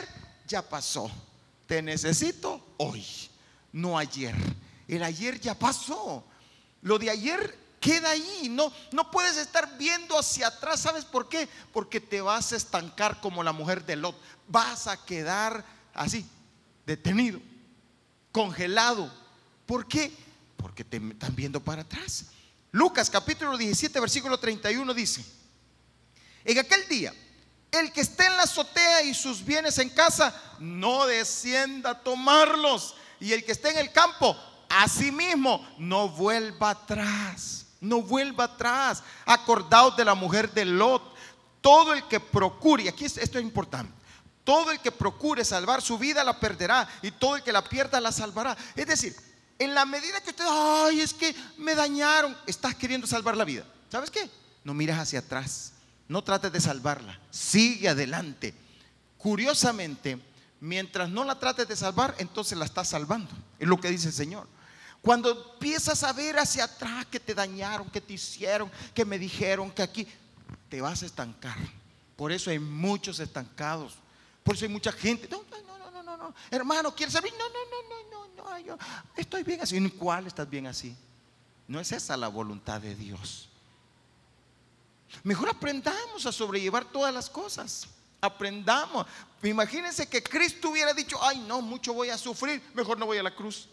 ya 0.47 0.61
pasó, 0.61 1.11
te 1.65 1.81
necesito 1.81 2.63
hoy, 2.77 3.03
no 3.71 3.97
ayer. 3.97 4.35
El 4.87 5.03
ayer 5.03 5.39
ya 5.39 5.57
pasó. 5.57 6.23
Lo 6.83 6.99
de 6.99 7.09
ayer 7.09 7.57
queda 7.79 8.11
ahí. 8.11 8.49
No, 8.49 8.71
no 8.91 9.09
puedes 9.09 9.35
estar 9.37 9.77
viendo 9.79 10.17
hacia 10.17 10.47
atrás. 10.47 10.79
¿Sabes 10.79 11.05
por 11.05 11.27
qué? 11.27 11.49
Porque 11.73 11.99
te 11.99 12.21
vas 12.21 12.53
a 12.53 12.55
estancar 12.55 13.19
como 13.19 13.43
la 13.43 13.51
mujer 13.51 13.83
de 13.83 13.95
Lot. 13.95 14.15
Vas 14.47 14.85
a 14.85 15.03
quedar 15.03 15.65
así, 15.95 16.25
detenido, 16.85 17.39
congelado. 18.31 19.11
¿Por 19.65 19.87
qué? 19.87 20.11
Porque 20.55 20.83
te 20.83 20.97
están 20.97 21.35
viendo 21.35 21.59
para 21.59 21.81
atrás. 21.81 22.25
Lucas 22.71 23.09
capítulo 23.09 23.57
17, 23.57 23.99
versículo 23.99 24.39
31 24.39 24.93
dice, 24.93 25.25
en 26.43 26.59
aquel 26.59 26.87
día 26.87 27.11
el 27.71 27.91
que 27.91 28.01
esté 28.01 28.25
en 28.25 28.37
la 28.37 28.43
azotea 28.43 29.03
y 29.03 29.13
sus 29.13 29.43
bienes 29.43 29.77
en 29.77 29.89
casa, 29.89 30.33
no 30.59 31.05
descienda 31.05 31.91
a 31.91 31.99
tomarlos. 31.99 32.95
Y 33.19 33.33
el 33.33 33.43
que 33.43 33.51
esté 33.51 33.69
en 33.69 33.77
el 33.77 33.91
campo, 33.91 34.35
asimismo, 34.69 35.67
no 35.77 36.09
vuelva 36.09 36.71
atrás. 36.71 37.67
No 37.79 38.01
vuelva 38.01 38.45
atrás. 38.45 39.03
Acordaos 39.25 39.95
de 39.95 40.05
la 40.05 40.15
mujer 40.15 40.51
de 40.51 40.65
Lot. 40.65 41.15
Todo 41.61 41.93
el 41.93 42.07
que 42.07 42.19
procure, 42.19 42.83
y 42.83 42.87
aquí 42.87 43.05
esto 43.05 43.21
es 43.21 43.43
importante, 43.43 43.91
todo 44.45 44.71
el 44.71 44.79
que 44.79 44.91
procure 44.91 45.43
salvar 45.43 45.81
su 45.81 45.97
vida 45.97 46.23
la 46.23 46.39
perderá 46.39 46.87
y 47.01 47.11
todo 47.11 47.35
el 47.35 47.43
que 47.43 47.51
la 47.51 47.63
pierda 47.63 47.99
la 47.99 48.13
salvará. 48.13 48.57
Es 48.75 48.87
decir, 48.87 49.13
en 49.59 49.75
la 49.75 49.85
medida 49.85 50.21
que 50.21 50.29
usted, 50.29 50.45
ay, 50.49 51.01
es 51.01 51.13
que 51.13 51.35
me 51.57 51.75
dañaron, 51.75 52.35
estás 52.47 52.73
queriendo 52.75 53.05
salvar 53.05 53.35
la 53.35 53.43
vida. 53.43 53.65
¿Sabes 53.91 54.09
qué? 54.09 54.29
No 54.63 54.73
miras 54.73 54.99
hacia 54.99 55.19
atrás 55.19 55.73
no 56.09 56.23
trates 56.23 56.51
de 56.51 56.59
salvarla, 56.59 57.17
sigue 57.29 57.87
adelante. 57.87 58.53
Curiosamente, 59.17 60.19
mientras 60.59 61.09
no 61.09 61.23
la 61.23 61.39
trates 61.39 61.67
de 61.67 61.75
salvar, 61.75 62.15
entonces 62.17 62.57
la 62.57 62.65
estás 62.65 62.89
salvando. 62.89 63.31
Es 63.57 63.67
lo 63.67 63.79
que 63.79 63.89
dice 63.89 64.07
el 64.07 64.13
Señor. 64.13 64.47
Cuando 65.01 65.53
empiezas 65.53 66.03
a 66.03 66.11
ver 66.11 66.39
hacia 66.39 66.65
atrás 66.65 67.05
que 67.05 67.19
te 67.19 67.33
dañaron, 67.33 67.89
que 67.89 68.01
te 68.01 68.13
hicieron, 68.13 68.69
que 68.93 69.05
me 69.05 69.17
dijeron 69.17 69.71
que 69.71 69.83
aquí, 69.83 70.07
te 70.67 70.81
vas 70.81 71.03
a 71.03 71.05
estancar. 71.05 71.57
Por 72.15 72.31
eso 72.31 72.49
hay 72.49 72.59
muchos 72.59 73.19
estancados. 73.19 73.93
Por 74.43 74.55
eso 74.55 74.65
hay 74.65 74.71
mucha 74.71 74.91
gente. 74.91 75.27
No, 75.29 75.43
no, 75.49 75.61
no, 75.61 75.91
no, 75.91 76.03
no, 76.03 76.17
no. 76.17 76.35
Hermano, 76.49 76.93
¿quieres 76.93 77.13
saber? 77.13 77.31
No, 77.37 77.47
no, 77.47 77.53
no, 77.69 78.27
no, 78.33 78.59
no, 78.59 78.65
no. 78.65 78.77
Estoy 79.15 79.43
bien 79.43 79.61
así. 79.61 79.77
¿En 79.77 79.89
cuál 79.89 80.27
estás 80.27 80.49
bien 80.49 80.67
así? 80.67 80.95
No 81.67 81.79
es 81.79 81.91
esa 81.91 82.17
la 82.17 82.27
voluntad 82.27 82.81
de 82.81 82.95
Dios. 82.95 83.48
Mejor 85.23 85.49
aprendamos 85.49 86.25
a 86.25 86.31
sobrellevar 86.31 86.85
todas 86.85 87.13
las 87.13 87.29
cosas. 87.29 87.87
Aprendamos. 88.21 89.07
Imagínense 89.43 90.07
que 90.07 90.21
Cristo 90.21 90.69
hubiera 90.69 90.93
dicho, 90.93 91.17
ay 91.21 91.39
no, 91.39 91.61
mucho 91.61 91.93
voy 91.93 92.09
a 92.09 92.17
sufrir, 92.17 92.61
mejor 92.73 92.97
no 92.97 93.05
voy 93.05 93.17
a 93.17 93.23
la 93.23 93.35
cruz. 93.35 93.69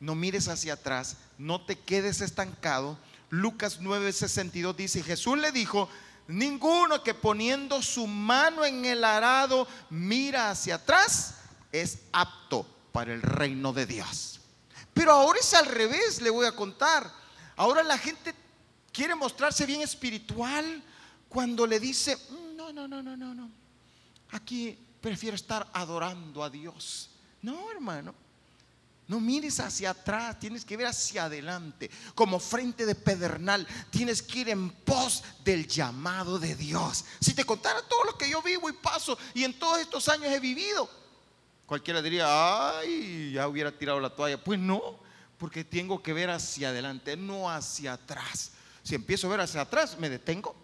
No 0.00 0.14
mires 0.14 0.48
hacia 0.48 0.74
atrás, 0.74 1.16
no 1.38 1.64
te 1.64 1.78
quedes 1.78 2.20
estancado. 2.20 2.98
Lucas 3.30 3.80
9:62 3.80 4.74
dice, 4.74 5.02
Jesús 5.02 5.38
le 5.38 5.52
dijo, 5.52 5.88
ninguno 6.26 7.02
que 7.02 7.14
poniendo 7.14 7.80
su 7.82 8.06
mano 8.06 8.64
en 8.64 8.84
el 8.84 9.04
arado 9.04 9.66
mira 9.90 10.50
hacia 10.50 10.76
atrás 10.76 11.36
es 11.72 11.98
apto 12.12 12.66
para 12.92 13.12
el 13.14 13.22
reino 13.22 13.72
de 13.72 13.86
Dios. 13.86 14.40
Pero 14.92 15.12
ahora 15.12 15.40
es 15.40 15.54
al 15.54 15.66
revés, 15.66 16.20
le 16.20 16.30
voy 16.30 16.46
a 16.46 16.54
contar. 16.54 17.10
Ahora 17.56 17.82
la 17.82 17.98
gente 17.98 18.34
quiere 18.94 19.14
mostrarse 19.16 19.66
bien 19.66 19.82
espiritual 19.82 20.82
cuando 21.28 21.66
le 21.66 21.80
dice, 21.80 22.16
mm, 22.16 22.56
no, 22.56 22.72
no, 22.72 22.86
no, 22.86 23.02
no, 23.02 23.16
no, 23.16 23.34
no. 23.34 23.50
Aquí 24.30 24.78
prefiero 25.00 25.34
estar 25.34 25.68
adorando 25.74 26.42
a 26.42 26.48
Dios. 26.48 27.10
No, 27.42 27.70
hermano. 27.70 28.14
No 29.06 29.20
mires 29.20 29.60
hacia 29.60 29.90
atrás, 29.90 30.38
tienes 30.38 30.64
que 30.64 30.78
ver 30.78 30.86
hacia 30.86 31.24
adelante, 31.24 31.90
como 32.14 32.40
frente 32.40 32.86
de 32.86 32.94
pedernal. 32.94 33.66
Tienes 33.90 34.22
que 34.22 34.38
ir 34.38 34.48
en 34.48 34.70
pos 34.70 35.22
del 35.44 35.66
llamado 35.66 36.38
de 36.38 36.54
Dios. 36.54 37.04
Si 37.20 37.34
te 37.34 37.44
contara 37.44 37.82
todo 37.82 38.04
lo 38.04 38.16
que 38.16 38.30
yo 38.30 38.40
vivo 38.40 38.70
y 38.70 38.72
paso 38.72 39.18
y 39.34 39.44
en 39.44 39.58
todos 39.58 39.78
estos 39.80 40.08
años 40.08 40.32
he 40.32 40.40
vivido, 40.40 40.88
cualquiera 41.66 42.00
diría, 42.00 42.78
ay, 42.78 43.32
ya 43.32 43.46
hubiera 43.46 43.76
tirado 43.76 44.00
la 44.00 44.08
toalla. 44.08 44.42
Pues 44.42 44.58
no, 44.58 44.98
porque 45.36 45.64
tengo 45.64 46.02
que 46.02 46.14
ver 46.14 46.30
hacia 46.30 46.70
adelante, 46.70 47.14
no 47.14 47.50
hacia 47.50 47.92
atrás. 47.92 48.52
Si 48.84 48.94
empiezo 48.94 49.26
a 49.26 49.30
ver 49.30 49.40
hacia 49.40 49.62
atrás, 49.62 49.96
me 49.98 50.10
detengo. 50.10 50.54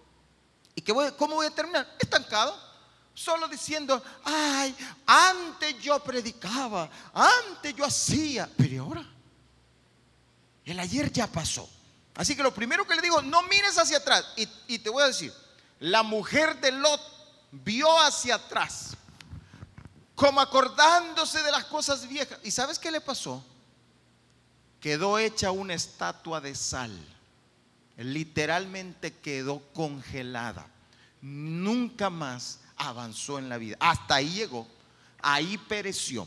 ¿Y 0.75 0.83
qué 0.83 0.93
voy, 0.93 1.11
cómo 1.13 1.37
voy 1.37 1.47
a 1.47 1.51
terminar? 1.51 1.97
Estancado. 1.99 2.55
Solo 3.15 3.49
diciendo, 3.49 4.03
ay, 4.25 4.77
antes 5.07 5.81
yo 5.81 5.99
predicaba, 6.05 6.89
antes 7.13 7.75
yo 7.75 7.85
hacía, 7.85 8.49
pero 8.57 8.85
ahora? 8.85 9.05
El 10.65 10.79
ayer 10.79 11.11
ya 11.11 11.27
pasó. 11.27 11.69
Así 12.15 12.37
que 12.37 12.43
lo 12.43 12.53
primero 12.53 12.87
que 12.87 12.95
le 12.95 13.03
digo, 13.03 13.23
no 13.23 13.43
mires 13.45 13.79
hacia 13.79 13.97
atrás. 13.97 14.25
Y, 14.37 14.47
y 14.69 14.79
te 14.79 14.91
voy 14.91 15.03
a 15.03 15.07
decir, 15.07 15.33
la 15.81 16.03
mujer 16.03 16.61
de 16.61 16.73
Lot 16.73 17.01
vio 17.51 17.99
hacia 18.01 18.35
atrás, 18.35 18.97
como 20.15 20.41
acordándose 20.43 21.43
de 21.43 21.51
las 21.51 21.65
cosas 21.65 22.07
viejas. 22.07 22.39
¿Y 22.45 22.51
sabes 22.51 22.79
qué 22.79 22.91
le 22.91 23.01
pasó? 23.01 23.43
Quedó 24.79 25.19
hecha 25.19 25.51
una 25.51 25.73
estatua 25.73 26.41
de 26.41 26.55
sal 26.55 26.99
literalmente 28.05 29.13
quedó 29.13 29.61
congelada. 29.73 30.67
Nunca 31.21 32.11
más 32.11 32.61
avanzó 32.77 33.39
en 33.39 33.49
la 33.49 33.59
vida. 33.59 33.77
Hasta 33.79 34.17
ahí 34.17 34.31
llegó. 34.31 34.67
Ahí 35.23 35.59
pereció. 35.69 36.27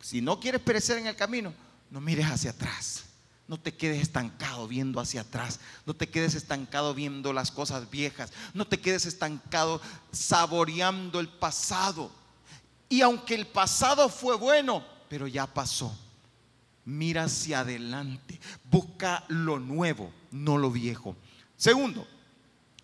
Si 0.00 0.20
no 0.20 0.40
quieres 0.40 0.60
perecer 0.60 0.98
en 0.98 1.06
el 1.06 1.16
camino, 1.16 1.54
no 1.90 2.00
mires 2.00 2.26
hacia 2.26 2.50
atrás. 2.50 3.04
No 3.48 3.58
te 3.58 3.74
quedes 3.74 4.02
estancado 4.02 4.66
viendo 4.66 5.00
hacia 5.00 5.20
atrás. 5.20 5.60
No 5.84 5.94
te 5.94 6.08
quedes 6.08 6.34
estancado 6.34 6.94
viendo 6.94 7.32
las 7.32 7.52
cosas 7.52 7.88
viejas. 7.88 8.32
No 8.52 8.66
te 8.66 8.80
quedes 8.80 9.06
estancado 9.06 9.80
saboreando 10.10 11.20
el 11.20 11.28
pasado. 11.28 12.10
Y 12.88 13.02
aunque 13.02 13.36
el 13.36 13.46
pasado 13.46 14.08
fue 14.08 14.36
bueno, 14.36 14.84
pero 15.08 15.28
ya 15.28 15.46
pasó. 15.46 15.96
Mira 16.84 17.24
hacia 17.24 17.60
adelante, 17.60 18.38
busca 18.70 19.24
lo 19.26 19.58
nuevo, 19.58 20.12
no 20.44 20.58
lo 20.58 20.70
viejo. 20.70 21.16
Segundo, 21.56 22.06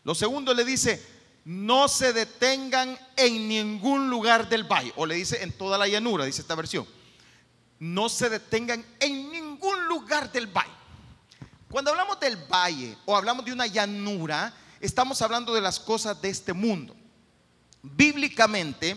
lo 0.05 0.15
segundo 0.15 0.55
le 0.55 0.65
dice, 0.65 1.05
no 1.45 1.89
se 1.89 2.13
detengan 2.13 2.99
en 3.17 3.49
ningún 3.49 4.09
lugar 4.09 4.49
del 4.49 4.65
valle, 4.65 4.93
o 4.97 5.07
le 5.07 5.15
dice 5.17 5.43
en 5.43 5.53
toda 5.53 5.79
la 5.79 5.89
llanura, 5.89 6.25
dice 6.25 6.41
esta 6.41 6.55
versión, 6.55 6.87
no 7.79 8.09
se 8.09 8.29
detengan 8.29 8.85
en 9.01 9.31
ningún 9.31 9.87
lugar 9.87 10.31
del 10.31 10.47
valle. 10.47 10.71
Cuando 11.69 11.91
hablamos 11.91 12.21
del 12.21 12.37
valle 12.37 12.97
o 13.07 13.17
hablamos 13.17 13.45
de 13.45 13.53
una 13.53 13.67
llanura, 13.67 14.55
estamos 14.81 15.21
hablando 15.23 15.55
de 15.55 15.61
las 15.61 15.81
cosas 15.81 16.21
de 16.21 16.29
este 16.29 16.53
mundo. 16.53 16.95
Bíblicamente, 17.83 18.97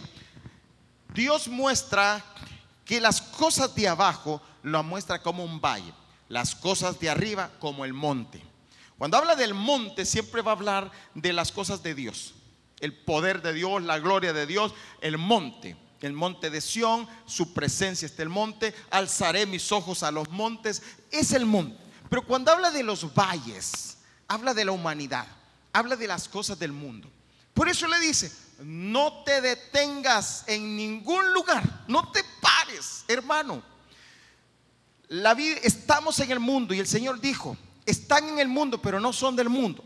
Dios 1.13 1.47
muestra 1.47 2.23
que 2.83 3.01
las 3.01 3.21
cosas 3.21 3.73
de 3.73 3.87
abajo 3.87 4.41
lo 4.61 4.83
muestra 4.83 5.21
como 5.21 5.43
un 5.43 5.59
valle, 5.59 5.93
las 6.27 6.55
cosas 6.55 6.99
de 6.99 7.09
arriba 7.09 7.51
como 7.59 7.85
el 7.85 7.93
monte. 7.93 8.41
Cuando 8.97 9.17
habla 9.17 9.35
del 9.35 9.53
monte 9.53 10.05
siempre 10.05 10.41
va 10.41 10.51
a 10.51 10.55
hablar 10.55 10.91
de 11.13 11.33
las 11.33 11.51
cosas 11.51 11.83
de 11.83 11.95
Dios, 11.95 12.33
el 12.79 12.93
poder 12.93 13.41
de 13.41 13.53
Dios, 13.53 13.81
la 13.83 13.99
gloria 13.99 14.33
de 14.33 14.45
Dios, 14.45 14.73
el 15.01 15.17
monte. 15.17 15.75
El 16.01 16.13
monte 16.13 16.51
de 16.51 16.61
Sión, 16.61 17.07
su 17.25 17.53
presencia 17.53 18.05
está 18.05 18.21
el 18.21 18.29
monte, 18.29 18.75
alzaré 18.91 19.47
mis 19.47 19.71
ojos 19.71 20.03
a 20.03 20.11
los 20.11 20.29
montes, 20.29 20.83
es 21.09 21.31
el 21.31 21.45
monte. 21.47 21.81
Pero 22.09 22.23
cuando 22.27 22.51
habla 22.51 22.69
de 22.69 22.83
los 22.83 23.11
valles, 23.13 23.97
habla 24.27 24.53
de 24.53 24.65
la 24.65 24.71
humanidad, 24.71 25.25
habla 25.73 25.95
de 25.95 26.05
las 26.05 26.27
cosas 26.27 26.59
del 26.59 26.73
mundo. 26.73 27.09
Por 27.55 27.69
eso 27.69 27.87
le 27.87 27.99
dice, 27.99 28.31
no 28.59 29.23
te 29.23 29.41
detengas 29.41 30.43
en 30.47 30.75
ningún 30.75 31.33
lugar, 31.33 31.85
no 31.87 32.11
te 32.11 32.23
pares, 32.39 33.05
hermano. 33.07 33.63
La 35.09 35.33
vida, 35.33 35.57
estamos 35.63 36.19
en 36.19 36.31
el 36.31 36.39
mundo 36.39 36.73
y 36.73 36.79
el 36.79 36.87
Señor 36.87 37.19
dijo, 37.19 37.57
están 37.85 38.27
en 38.29 38.39
el 38.39 38.47
mundo, 38.47 38.81
pero 38.81 38.99
no 38.99 39.13
son 39.13 39.35
del 39.35 39.49
mundo. 39.49 39.83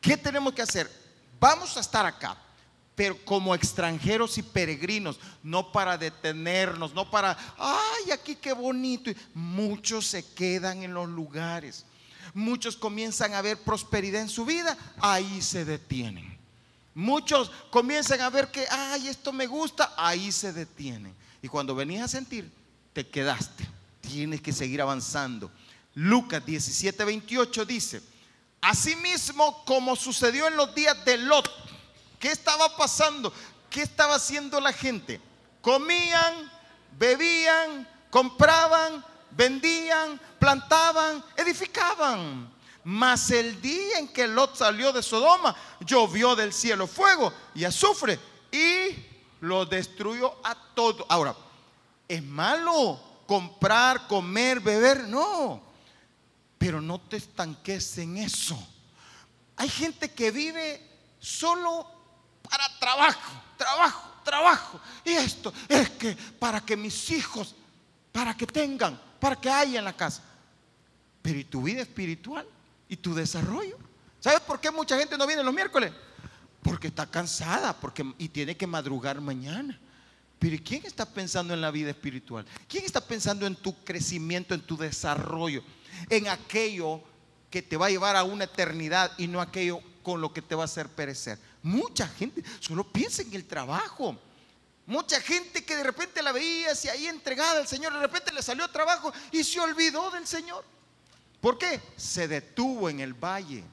¿Qué 0.00 0.16
tenemos 0.16 0.54
que 0.54 0.62
hacer? 0.62 0.90
Vamos 1.38 1.76
a 1.76 1.80
estar 1.80 2.06
acá, 2.06 2.36
pero 2.94 3.22
como 3.24 3.54
extranjeros 3.54 4.38
y 4.38 4.42
peregrinos, 4.42 5.18
no 5.42 5.70
para 5.72 5.98
detenernos, 5.98 6.94
no 6.94 7.10
para, 7.10 7.36
ay, 7.58 8.10
aquí 8.10 8.36
qué 8.36 8.52
bonito. 8.52 9.10
Muchos 9.34 10.06
se 10.06 10.24
quedan 10.32 10.82
en 10.82 10.94
los 10.94 11.08
lugares. 11.08 11.84
Muchos 12.32 12.76
comienzan 12.76 13.34
a 13.34 13.42
ver 13.42 13.58
prosperidad 13.58 14.22
en 14.22 14.28
su 14.28 14.44
vida, 14.44 14.76
ahí 15.00 15.42
se 15.42 15.64
detienen. 15.64 16.36
Muchos 16.94 17.50
comienzan 17.70 18.22
a 18.22 18.30
ver 18.30 18.50
que, 18.50 18.66
ay, 18.70 19.08
esto 19.08 19.32
me 19.32 19.46
gusta, 19.46 19.92
ahí 19.98 20.32
se 20.32 20.52
detienen. 20.52 21.14
Y 21.42 21.48
cuando 21.48 21.74
venías 21.74 22.04
a 22.04 22.08
sentir, 22.08 22.50
te 22.94 23.06
quedaste. 23.06 23.75
Tienes 24.06 24.40
que 24.40 24.52
seguir 24.52 24.80
avanzando. 24.80 25.50
Lucas 25.94 26.44
17, 26.44 27.04
28 27.04 27.64
dice, 27.64 28.02
asimismo 28.60 29.64
como 29.64 29.96
sucedió 29.96 30.46
en 30.46 30.56
los 30.56 30.74
días 30.74 31.04
de 31.04 31.16
Lot, 31.18 31.50
¿qué 32.20 32.28
estaba 32.30 32.76
pasando? 32.76 33.32
¿Qué 33.70 33.82
estaba 33.82 34.14
haciendo 34.14 34.60
la 34.60 34.72
gente? 34.72 35.20
Comían, 35.60 36.52
bebían, 36.98 37.88
compraban, 38.10 39.04
vendían, 39.30 40.20
plantaban, 40.38 41.24
edificaban. 41.36 42.52
Mas 42.84 43.30
el 43.32 43.60
día 43.60 43.98
en 43.98 44.08
que 44.08 44.28
Lot 44.28 44.54
salió 44.54 44.92
de 44.92 45.02
Sodoma, 45.02 45.56
llovió 45.80 46.36
del 46.36 46.52
cielo 46.52 46.86
fuego 46.86 47.32
y 47.54 47.64
azufre 47.64 48.20
y 48.52 48.94
lo 49.40 49.66
destruyó 49.66 50.36
a 50.44 50.54
todo. 50.74 51.04
Ahora, 51.08 51.34
¿es 52.06 52.22
malo 52.22 53.15
comprar, 53.26 54.06
comer, 54.06 54.60
beber? 54.60 55.08
No. 55.08 55.62
Pero 56.58 56.80
no 56.80 57.00
te 57.00 57.16
estanques 57.16 57.98
en 57.98 58.16
eso. 58.16 58.56
Hay 59.56 59.68
gente 59.68 60.10
que 60.12 60.30
vive 60.30 60.82
solo 61.18 61.86
para 62.48 62.78
trabajo, 62.78 63.42
trabajo, 63.56 64.10
trabajo. 64.24 64.80
Y 65.04 65.12
esto 65.12 65.52
es 65.68 65.90
que 65.90 66.14
para 66.38 66.60
que 66.60 66.76
mis 66.76 67.10
hijos, 67.10 67.54
para 68.12 68.34
que 68.34 68.46
tengan, 68.46 69.00
para 69.20 69.36
que 69.36 69.50
haya 69.50 69.78
en 69.78 69.84
la 69.84 69.96
casa. 69.96 70.22
Pero 71.22 71.38
¿y 71.38 71.44
tu 71.44 71.62
vida 71.62 71.82
espiritual? 71.82 72.46
y 72.88 72.96
tu 72.96 73.14
desarrollo. 73.14 73.76
¿Sabes 74.20 74.40
por 74.40 74.60
qué 74.60 74.70
mucha 74.70 74.98
gente 74.98 75.18
no 75.18 75.26
viene 75.26 75.42
los 75.42 75.54
miércoles? 75.54 75.92
Porque 76.62 76.88
está 76.88 77.06
cansada 77.06 77.74
porque, 77.78 78.04
y 78.18 78.28
tiene 78.28 78.56
que 78.56 78.66
madrugar 78.66 79.20
mañana. 79.20 79.78
Pero 80.38 80.56
¿quién 80.64 80.84
está 80.84 81.06
pensando 81.06 81.54
en 81.54 81.60
la 81.60 81.70
vida 81.70 81.90
espiritual? 81.90 82.44
¿Quién 82.68 82.84
está 82.84 83.00
pensando 83.00 83.46
en 83.46 83.56
tu 83.56 83.74
crecimiento, 83.84 84.54
en 84.54 84.60
tu 84.60 84.76
desarrollo? 84.76 85.62
En 86.10 86.28
aquello 86.28 87.00
que 87.50 87.62
te 87.62 87.76
va 87.76 87.86
a 87.86 87.90
llevar 87.90 88.16
a 88.16 88.24
una 88.24 88.44
eternidad 88.44 89.12
y 89.18 89.28
no 89.28 89.40
aquello 89.40 89.80
con 90.02 90.20
lo 90.20 90.32
que 90.32 90.42
te 90.42 90.54
va 90.54 90.62
a 90.62 90.66
hacer 90.66 90.88
perecer. 90.88 91.38
Mucha 91.62 92.06
gente 92.06 92.42
solo 92.60 92.84
piensa 92.84 93.22
en 93.22 93.32
el 93.34 93.44
trabajo. 93.46 94.16
Mucha 94.86 95.20
gente 95.20 95.64
que 95.64 95.74
de 95.74 95.82
repente 95.82 96.22
la 96.22 96.32
veía 96.32 96.72
así 96.72 96.88
ahí 96.88 97.06
entregada 97.06 97.58
al 97.58 97.66
Señor, 97.66 97.92
de 97.92 97.98
repente 97.98 98.32
le 98.32 98.40
salió 98.40 98.68
trabajo 98.68 99.12
y 99.32 99.42
se 99.42 99.58
olvidó 99.58 100.10
del 100.12 100.26
Señor. 100.26 100.64
¿Por 101.40 101.58
qué? 101.58 101.80
Se 101.96 102.28
detuvo 102.28 102.88
en 102.88 103.00
el 103.00 103.14
valle. 103.14 103.64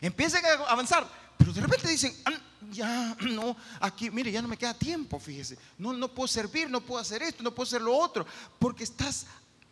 Empiezan 0.00 0.44
a 0.44 0.70
avanzar, 0.70 1.08
pero 1.36 1.52
de 1.52 1.60
repente 1.60 1.88
dicen, 1.88 2.16
ah, 2.26 2.32
ya 2.70 3.16
no, 3.20 3.56
aquí, 3.80 4.10
mire, 4.10 4.30
ya 4.30 4.42
no 4.42 4.48
me 4.48 4.56
queda 4.56 4.74
tiempo, 4.74 5.18
fíjese. 5.18 5.58
No, 5.78 5.92
no 5.92 6.08
puedo 6.08 6.28
servir, 6.28 6.70
no 6.70 6.80
puedo 6.80 7.00
hacer 7.00 7.22
esto, 7.22 7.42
no 7.42 7.54
puedo 7.54 7.66
hacer 7.66 7.82
lo 7.82 7.96
otro, 7.96 8.26
porque 8.58 8.84
estás 8.84 9.26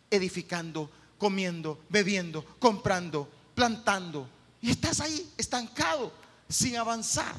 edificando, 0.09 0.89
comiendo, 1.17 1.79
bebiendo, 1.89 2.43
comprando, 2.59 3.29
plantando, 3.55 4.29
y 4.61 4.71
estás 4.71 5.01
ahí 5.01 5.31
estancado, 5.37 6.11
sin 6.49 6.77
avanzar. 6.77 7.35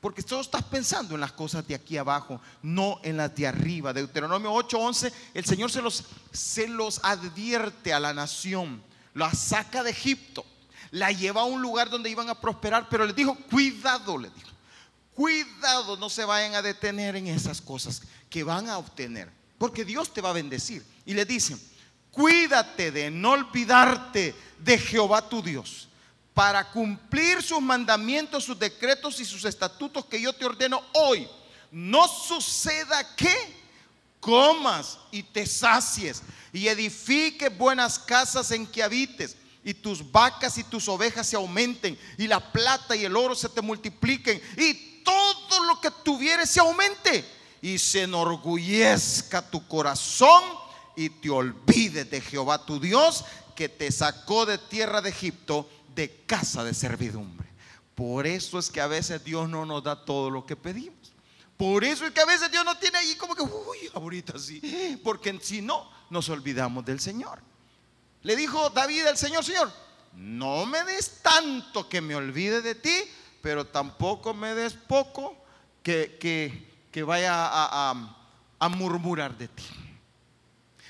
Porque 0.00 0.20
solo 0.20 0.40
estás 0.40 0.64
pensando 0.64 1.14
en 1.14 1.20
las 1.20 1.30
cosas 1.30 1.64
de 1.68 1.76
aquí 1.76 1.96
abajo, 1.96 2.40
no 2.60 2.98
en 3.04 3.16
las 3.16 3.36
de 3.36 3.46
arriba. 3.46 3.92
Deuteronomio 3.92 4.52
8:11, 4.52 5.12
el 5.32 5.44
Señor 5.44 5.70
se 5.70 5.80
los, 5.80 6.02
se 6.32 6.66
los 6.66 6.98
advierte 7.04 7.92
a 7.92 8.00
la 8.00 8.12
nación, 8.12 8.82
la 9.14 9.32
saca 9.32 9.84
de 9.84 9.90
Egipto, 9.90 10.44
la 10.90 11.12
lleva 11.12 11.42
a 11.42 11.44
un 11.44 11.62
lugar 11.62 11.88
donde 11.88 12.10
iban 12.10 12.28
a 12.28 12.40
prosperar, 12.40 12.88
pero 12.90 13.06
les 13.06 13.14
dijo, 13.14 13.36
cuidado, 13.48 14.18
le 14.18 14.28
dijo, 14.30 14.48
cuidado, 15.14 15.96
no 15.96 16.08
se 16.08 16.24
vayan 16.24 16.54
a 16.54 16.62
detener 16.62 17.16
en 17.16 17.28
esas 17.28 17.60
cosas 17.60 18.02
que 18.30 18.44
van 18.44 18.68
a 18.68 18.78
obtener, 18.78 19.30
porque 19.58 19.84
Dios 19.84 20.12
te 20.12 20.20
va 20.20 20.30
a 20.30 20.34
bendecir. 20.34 20.84
Y 21.04 21.14
le 21.14 21.24
dicen, 21.24 21.60
cuídate 22.10 22.90
de 22.90 23.10
no 23.10 23.32
olvidarte 23.32 24.34
de 24.58 24.78
Jehová 24.78 25.28
tu 25.28 25.42
Dios 25.42 25.88
para 26.34 26.70
cumplir 26.70 27.42
sus 27.42 27.60
mandamientos, 27.60 28.44
sus 28.44 28.58
decretos 28.58 29.20
y 29.20 29.24
sus 29.24 29.44
estatutos 29.44 30.06
que 30.06 30.20
yo 30.20 30.32
te 30.32 30.44
ordeno 30.44 30.82
hoy. 30.92 31.28
No 31.70 32.08
suceda 32.08 33.14
que 33.16 33.62
comas 34.20 34.98
y 35.10 35.22
te 35.22 35.46
sacies 35.46 36.22
y 36.52 36.68
edifiques 36.68 37.56
buenas 37.56 37.98
casas 37.98 38.50
en 38.52 38.66
que 38.66 38.82
habites 38.82 39.36
y 39.64 39.74
tus 39.74 40.10
vacas 40.10 40.58
y 40.58 40.64
tus 40.64 40.88
ovejas 40.88 41.26
se 41.26 41.36
aumenten 41.36 41.98
y 42.18 42.26
la 42.26 42.52
plata 42.52 42.94
y 42.94 43.04
el 43.04 43.16
oro 43.16 43.34
se 43.34 43.48
te 43.48 43.60
multipliquen 43.60 44.40
y 44.56 44.91
todo 45.02 45.64
lo 45.64 45.80
que 45.80 45.90
tuvieres 45.90 46.50
se 46.50 46.60
aumente 46.60 47.24
y 47.60 47.78
se 47.78 48.02
enorgullezca 48.02 49.48
tu 49.50 49.66
corazón 49.68 50.42
y 50.96 51.08
te 51.08 51.30
olvides 51.30 52.10
de 52.10 52.20
Jehová 52.20 52.64
tu 52.64 52.80
Dios 52.80 53.24
que 53.54 53.68
te 53.68 53.90
sacó 53.92 54.46
de 54.46 54.58
tierra 54.58 55.00
de 55.00 55.10
Egipto 55.10 55.68
de 55.94 56.24
casa 56.26 56.64
de 56.64 56.74
servidumbre. 56.74 57.48
Por 57.94 58.26
eso 58.26 58.58
es 58.58 58.70
que 58.70 58.80
a 58.80 58.86
veces 58.86 59.22
Dios 59.22 59.48
no 59.48 59.66
nos 59.66 59.84
da 59.84 60.04
todo 60.04 60.30
lo 60.30 60.46
que 60.46 60.56
pedimos. 60.56 61.12
Por 61.56 61.84
eso 61.84 62.06
es 62.06 62.12
que 62.12 62.20
a 62.20 62.26
veces 62.26 62.50
Dios 62.50 62.64
no 62.64 62.76
tiene 62.78 62.98
ahí 62.98 63.14
como 63.14 63.34
que, 63.34 63.42
uy, 63.42 63.78
ahorita 63.94 64.38
sí. 64.38 64.98
Porque 65.04 65.38
si 65.40 65.60
no, 65.62 65.88
nos 66.10 66.28
olvidamos 66.28 66.84
del 66.84 66.98
Señor. 66.98 67.40
Le 68.22 68.34
dijo 68.34 68.70
David 68.70 69.06
al 69.06 69.18
Señor, 69.18 69.44
Señor, 69.44 69.72
no 70.14 70.66
me 70.66 70.82
des 70.84 71.22
tanto 71.22 71.88
que 71.88 72.00
me 72.00 72.14
olvide 72.14 72.62
de 72.62 72.74
ti, 72.74 73.04
pero 73.42 73.66
tampoco 73.66 74.32
me 74.32 74.54
des 74.54 74.72
poco 74.72 75.36
que, 75.82 76.16
que, 76.90 77.02
vaya 77.02 77.32
a, 77.34 78.68
murmurar 78.70 79.36
de 79.36 79.48
ti. 79.48 79.64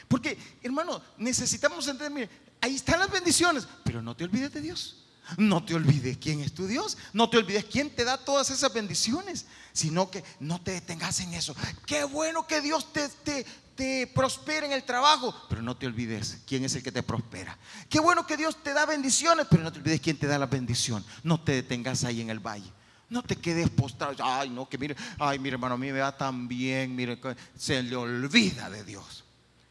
Porque, 0.07 0.37
hermano, 0.63 1.03
necesitamos 1.17 1.89
entender, 1.89 2.29
ahí 2.61 2.77
están 2.77 3.01
las 3.01 3.11
bendiciones, 3.11 3.67
pero 3.83 4.03
no 4.03 4.15
te 4.15 4.25
olvides 4.25 4.53
de 4.53 4.61
Dios. 4.61 4.99
No 5.39 5.65
te 5.65 5.75
olvides 5.75 6.19
quién 6.19 6.41
es 6.41 6.53
tu 6.53 6.67
Dios. 6.67 6.99
No 7.13 7.31
te 7.31 7.39
olvides 7.39 7.65
quién 7.65 7.89
te 7.89 8.05
da 8.05 8.19
todas 8.19 8.51
esas 8.51 8.75
bendiciones. 8.75 9.47
Sino 9.73 10.11
que 10.11 10.23
no 10.41 10.61
te 10.61 10.73
detengas 10.73 11.21
en 11.21 11.33
eso. 11.33 11.55
Qué 11.87 12.05
bueno 12.05 12.47
que 12.47 12.61
Dios 12.61 12.93
te, 12.93 13.09
te, 13.09 13.47
te 13.83 14.07
prospera 14.07 14.65
en 14.65 14.73
el 14.73 14.85
trabajo. 14.85 15.35
Pero 15.49 15.61
no 15.61 15.77
te 15.77 15.89
olvides 15.89 16.39
quién 16.47 16.65
es 16.65 16.77
el 16.77 16.85
que 16.85 16.93
te 16.93 17.03
prospera. 17.03 17.59
Qué 17.89 17.99
bueno 17.99 18.25
que 18.25 18.37
Dios 18.37 18.63
te 18.63 18.73
da 18.73 18.87
bendiciones. 18.87 19.49
Pero 19.51 19.65
no 19.65 19.73
te 19.73 19.81
olvides 19.81 20.01
quién 20.01 20.17
te 20.17 20.29
da 20.29 20.39
la 20.39 20.47
bendición. 20.47 21.05
No 21.25 21.41
te 21.41 21.51
detengas 21.51 22.05
ahí 22.05 22.21
en 22.21 22.31
el 22.31 22.39
valle. 22.39 22.71
No 23.09 23.25
te 23.25 23.35
quedes 23.35 23.69
postrado. 23.71 24.15
Ay, 24.23 24.51
no, 24.51 24.69
que 24.69 24.79
mire, 24.79 24.95
ay, 25.19 25.41
mi 25.41 25.49
hermano, 25.49 25.75
a 25.75 25.79
mí 25.79 25.91
me 25.91 25.99
va 25.99 26.17
tan 26.17 26.47
bien. 26.47 26.95
Mire, 26.95 27.19
se 27.59 27.83
le 27.83 27.97
olvida 27.97 28.71
de 28.71 28.85
Dios. 28.85 29.25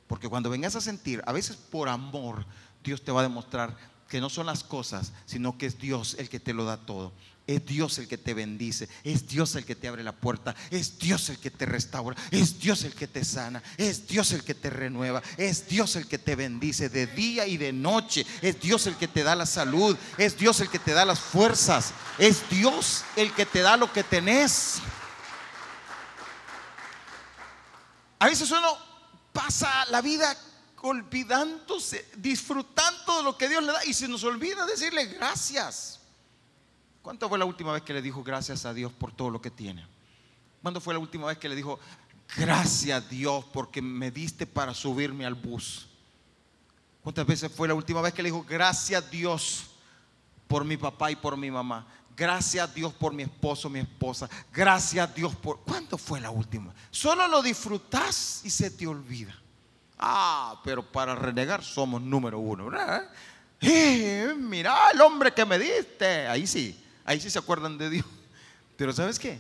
Porque 0.08 0.28
cuando 0.28 0.50
vengas 0.50 0.76
a 0.76 0.82
sentir, 0.82 1.24
a 1.26 1.32
veces 1.32 1.56
por 1.56 1.88
amor, 1.88 2.46
Dios 2.84 3.02
te 3.02 3.14
va 3.14 3.22
a 3.22 3.24
demostrar 3.24 3.78
que 4.10 4.20
no 4.20 4.30
son 4.30 4.46
las 4.46 4.66
cosas, 4.66 5.14
sino 5.26 5.58
que 5.58 5.68
es 5.68 5.80
Dios 5.80 6.18
el 6.20 6.28
que 6.28 6.42
te 6.42 6.54
lo 6.54 6.66
da 6.66 6.76
todo. 6.76 7.14
Es 7.48 7.66
Dios 7.66 7.98
el 7.98 8.08
que 8.08 8.18
te 8.18 8.34
bendice, 8.34 8.88
es 9.04 9.28
Dios 9.28 9.56
el 9.56 9.66
que 9.66 9.76
te 9.76 9.88
abre 9.88 10.04
la 10.04 10.12
puerta, 10.12 10.56
es 10.70 11.00
Dios 11.00 11.30
el 11.30 11.40
que 11.40 11.50
te 11.50 11.66
restaura, 11.66 12.16
es 12.30 12.60
Dios 12.60 12.84
el 12.84 12.94
que 12.94 13.08
te 13.08 13.26
sana, 13.26 13.62
es 13.78 14.08
Dios 14.08 14.32
el 14.32 14.44
que 14.44 14.54
te 14.54 14.70
renueva, 14.70 15.22
es 15.38 15.68
Dios 15.68 15.96
el 15.96 16.08
que 16.08 16.20
te 16.20 16.36
bendice 16.36 16.90
de 16.90 17.08
día 17.08 17.48
y 17.48 17.58
de 17.58 17.74
noche, 17.74 18.26
es 18.42 18.62
Dios 18.62 18.88
el 18.88 18.96
que 18.96 19.08
te 19.08 19.24
da 19.24 19.36
la 19.36 19.46
salud, 19.46 19.98
es 20.18 20.38
Dios 20.38 20.60
el 20.62 20.70
que 20.70 20.80
te 20.80 20.94
da 20.94 21.04
las 21.04 21.20
fuerzas, 21.20 21.94
es 22.20 22.48
Dios 22.50 23.04
el 23.16 23.34
que 23.34 23.46
te 23.46 23.62
da 23.62 23.76
lo 23.76 23.92
que 23.92 24.04
tenés. 24.04 24.76
A 28.20 28.28
veces 28.28 28.52
uno 28.52 28.78
pasa 29.34 29.86
la 29.90 30.02
vida 30.02 30.38
olvidándose, 30.82 32.08
disfrutando 32.18 33.18
de 33.18 33.24
lo 33.24 33.38
que 33.38 33.50
Dios 33.50 33.64
le 33.64 33.72
da 33.72 33.86
y 33.86 33.94
se 33.94 34.08
nos 34.08 34.24
olvida 34.24 34.66
decirle 34.66 35.06
gracias. 35.06 36.01
¿Cuánto 37.02 37.28
fue 37.28 37.40
la 37.40 37.46
última 37.46 37.74
vez 37.74 37.82
que 37.82 37.94
le 37.94 38.02
dijo 38.02 38.24
gracias 38.24 38.66
a 38.66 38.74
Dios 38.74 38.92
por 38.92 39.12
todo 39.12 39.30
lo 39.30 39.42
que 39.42 39.50
tiene? 39.50 39.86
¿Cuándo 40.62 40.80
fue 40.80 40.94
la 40.94 41.00
última 41.00 41.28
vez 41.28 41.38
que 41.38 41.50
le 41.50 41.56
dijo 41.56 41.80
gracias 42.38 43.04
a 43.04 43.08
Dios 43.08 43.44
porque 43.52 43.82
me 43.82 44.12
diste 44.12 44.46
para 44.46 44.74
subirme 44.74 45.26
al 45.26 45.34
bus? 45.34 45.88
¿Cuántas 47.02 47.26
veces 47.26 47.52
fue 47.52 47.68
la 47.68 47.74
última 47.74 48.02
vez 48.02 48.14
que 48.14 48.22
le 48.22 48.30
dijo 48.30 48.46
gracias 48.48 49.04
a 49.04 49.08
Dios 49.10 49.72
por 50.48 50.64
mi 50.64 50.78
papá 50.78 51.10
y 51.10 51.16
por 51.16 51.36
mi 51.36 51.50
mamá? 51.50 51.88
Gracias 52.16 52.70
a 52.70 52.72
Dios 52.72 52.94
por 52.94 53.14
mi 53.14 53.24
esposo, 53.24 53.68
mi 53.68 53.80
esposa. 53.80 54.30
Gracias 54.54 55.10
a 55.10 55.12
Dios 55.12 55.36
por... 55.36 55.62
¿Cuándo 55.62 55.98
fue 55.98 56.22
la 56.22 56.30
última? 56.30 56.72
Solo 56.92 57.28
lo 57.28 57.42
disfrutas 57.42 58.42
y 58.44 58.52
se 58.52 58.70
te 58.70 58.86
olvida. 58.86 59.36
Ah, 59.98 60.62
pero 60.64 60.84
para 60.84 61.16
renegar 61.16 61.64
somos 61.64 62.00
número 62.02 62.38
uno, 62.38 62.66
¿verdad? 62.66 63.10
Eh, 63.60 64.34
mira 64.38 64.92
el 64.94 65.02
hombre 65.02 65.34
que 65.34 65.46
me 65.46 65.58
diste. 65.58 66.28
Ahí 66.28 66.46
sí, 66.46 66.81
ahí 67.12 67.20
sí 67.20 67.30
se 67.30 67.40
acuerdan 67.40 67.78
de 67.78 67.90
Dios. 67.90 68.06
Pero 68.78 68.94
¿sabes 68.94 69.20
qué? 69.20 69.40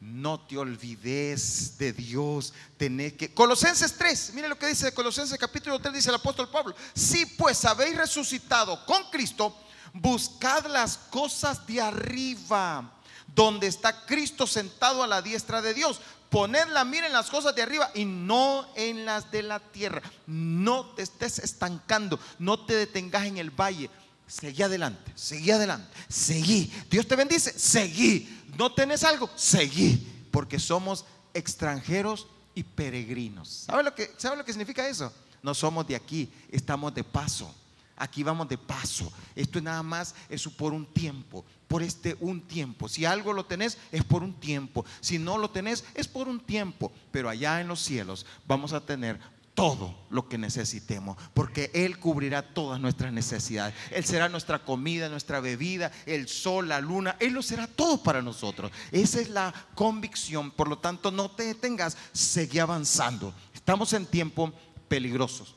No 0.00 0.40
te 0.40 0.58
olvides 0.58 1.78
de 1.78 1.92
Dios. 1.92 2.52
Tenés 2.76 3.12
que. 3.12 3.32
Colosenses 3.32 3.94
3, 3.96 4.32
mire 4.34 4.48
lo 4.48 4.58
que 4.58 4.66
dice 4.66 4.92
Colosenses 4.92 5.38
capítulo 5.38 5.78
3, 5.78 5.94
dice 5.94 6.08
el 6.08 6.16
apóstol 6.16 6.48
Pablo. 6.48 6.74
Si 6.94 7.24
pues 7.26 7.64
habéis 7.64 7.96
resucitado 7.96 8.84
con 8.86 9.04
Cristo, 9.10 9.54
buscad 9.92 10.66
las 10.66 10.96
cosas 10.96 11.64
de 11.66 11.80
arriba, 11.80 12.90
donde 13.32 13.68
está 13.68 14.04
Cristo 14.06 14.46
sentado 14.46 15.02
a 15.02 15.06
la 15.06 15.22
diestra 15.22 15.62
de 15.62 15.74
Dios. 15.74 16.00
Poned 16.30 16.66
la 16.68 16.86
mira 16.86 17.06
en 17.06 17.12
las 17.12 17.28
cosas 17.28 17.54
de 17.54 17.60
arriba 17.60 17.90
y 17.94 18.06
no 18.06 18.66
en 18.74 19.04
las 19.04 19.30
de 19.30 19.42
la 19.42 19.60
tierra. 19.60 20.00
No 20.26 20.86
te 20.86 21.02
estés 21.02 21.38
estancando, 21.38 22.18
no 22.38 22.64
te 22.64 22.74
detengas 22.74 23.26
en 23.26 23.36
el 23.36 23.50
valle. 23.50 23.90
Seguí 24.32 24.62
adelante, 24.62 25.12
seguí 25.14 25.50
adelante, 25.50 25.94
seguí. 26.08 26.72
Dios 26.90 27.06
te 27.06 27.16
bendice, 27.16 27.52
seguí. 27.58 28.42
¿No 28.56 28.72
tenés 28.72 29.04
algo? 29.04 29.30
Seguí. 29.36 30.26
Porque 30.30 30.58
somos 30.58 31.04
extranjeros 31.34 32.26
y 32.54 32.62
peregrinos. 32.62 33.64
¿Sabe 33.66 33.82
lo 33.82 33.94
que, 33.94 34.10
¿sabe 34.16 34.38
lo 34.38 34.44
que 34.44 34.54
significa 34.54 34.88
eso? 34.88 35.12
No 35.42 35.52
somos 35.52 35.86
de 35.86 35.96
aquí, 35.96 36.32
estamos 36.50 36.94
de 36.94 37.04
paso. 37.04 37.54
Aquí 37.94 38.22
vamos 38.22 38.48
de 38.48 38.56
paso. 38.56 39.12
Esto 39.36 39.58
es 39.58 39.64
nada 39.64 39.82
más, 39.82 40.14
eso 40.30 40.50
por 40.50 40.72
un 40.72 40.86
tiempo 40.86 41.44
por 41.72 41.82
este 41.82 42.18
un 42.20 42.42
tiempo. 42.42 42.86
Si 42.86 43.06
algo 43.06 43.32
lo 43.32 43.46
tenés, 43.46 43.78
es 43.92 44.04
por 44.04 44.22
un 44.22 44.34
tiempo. 44.34 44.84
Si 45.00 45.18
no 45.18 45.38
lo 45.38 45.48
tenés, 45.48 45.86
es 45.94 46.06
por 46.06 46.28
un 46.28 46.38
tiempo. 46.38 46.92
Pero 47.10 47.30
allá 47.30 47.62
en 47.62 47.68
los 47.68 47.80
cielos 47.80 48.26
vamos 48.46 48.74
a 48.74 48.84
tener 48.84 49.18
todo 49.54 49.94
lo 50.10 50.28
que 50.28 50.38
necesitemos, 50.38 51.16
porque 51.34 51.70
Él 51.74 51.98
cubrirá 51.98 52.54
todas 52.54 52.80
nuestras 52.80 53.12
necesidades. 53.12 53.74
Él 53.90 54.04
será 54.04 54.28
nuestra 54.28 54.64
comida, 54.64 55.08
nuestra 55.08 55.40
bebida, 55.40 55.92
el 56.06 56.28
sol, 56.28 56.68
la 56.68 56.80
luna, 56.80 57.16
Él 57.20 57.34
lo 57.34 57.42
será 57.42 57.66
todo 57.66 58.02
para 58.02 58.22
nosotros. 58.22 58.72
Esa 58.90 59.20
es 59.20 59.28
la 59.28 59.52
convicción, 59.74 60.50
por 60.50 60.68
lo 60.68 60.78
tanto 60.78 61.10
no 61.10 61.30
te 61.30 61.44
detengas, 61.44 61.96
seguí 62.12 62.58
avanzando. 62.58 63.34
Estamos 63.54 63.92
en 63.92 64.06
tiempos 64.06 64.52
peligrosos, 64.88 65.54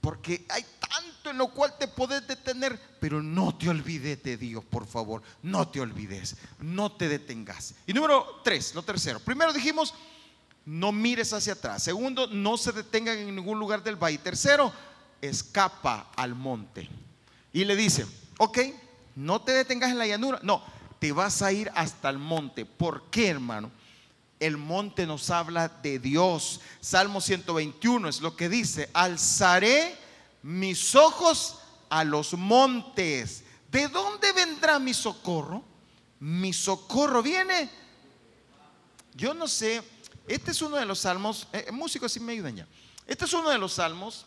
porque 0.00 0.44
hay 0.48 0.64
tanto 0.80 1.30
en 1.30 1.38
lo 1.38 1.48
cual 1.48 1.74
te 1.78 1.88
puedes 1.88 2.26
detener, 2.26 2.78
pero 3.00 3.22
no 3.22 3.54
te 3.56 3.68
olvides 3.68 4.22
de 4.22 4.36
Dios, 4.36 4.64
por 4.64 4.86
favor. 4.86 5.22
No 5.42 5.68
te 5.68 5.80
olvides, 5.80 6.36
no 6.58 6.92
te 6.92 7.08
detengas. 7.08 7.74
Y 7.86 7.92
número 7.92 8.40
tres, 8.44 8.74
lo 8.74 8.82
tercero. 8.82 9.20
Primero 9.20 9.52
dijimos, 9.52 9.94
no 10.64 10.92
mires 10.92 11.32
hacia 11.32 11.54
atrás. 11.54 11.82
Segundo, 11.82 12.26
no 12.26 12.56
se 12.56 12.72
detengan 12.72 13.18
en 13.18 13.34
ningún 13.34 13.58
lugar 13.58 13.82
del 13.82 13.96
valle. 13.96 14.18
Tercero, 14.18 14.72
escapa 15.20 16.10
al 16.16 16.34
monte. 16.34 16.88
Y 17.52 17.64
le 17.64 17.76
dice, 17.76 18.06
ok, 18.38 18.58
no 19.16 19.40
te 19.42 19.52
detengas 19.52 19.90
en 19.90 19.98
la 19.98 20.06
llanura. 20.06 20.40
No, 20.42 20.62
te 20.98 21.12
vas 21.12 21.42
a 21.42 21.52
ir 21.52 21.70
hasta 21.74 22.08
el 22.10 22.18
monte. 22.18 22.64
¿Por 22.64 23.10
qué, 23.10 23.28
hermano? 23.28 23.70
El 24.38 24.56
monte 24.56 25.06
nos 25.06 25.30
habla 25.30 25.68
de 25.68 25.98
Dios. 25.98 26.60
Salmo 26.80 27.20
121 27.20 28.08
es 28.08 28.20
lo 28.20 28.36
que 28.36 28.48
dice, 28.48 28.88
alzaré 28.94 29.96
mis 30.42 30.94
ojos 30.94 31.58
a 31.88 32.04
los 32.04 32.34
montes. 32.34 33.44
¿De 33.70 33.88
dónde 33.88 34.32
vendrá 34.32 34.78
mi 34.78 34.94
socorro? 34.94 35.62
Mi 36.20 36.52
socorro 36.52 37.22
viene. 37.22 37.70
Yo 39.14 39.34
no 39.34 39.48
sé, 39.48 39.82
este 40.30 40.52
es 40.52 40.62
uno 40.62 40.76
de 40.76 40.86
los 40.86 41.00
salmos, 41.00 41.48
eh, 41.52 41.70
músicos, 41.72 42.12
si 42.12 42.20
me 42.20 42.32
ayudan 42.32 42.56
ya. 42.56 42.66
Este 43.04 43.24
es 43.24 43.32
uno 43.32 43.50
de 43.50 43.58
los 43.58 43.72
salmos 43.72 44.26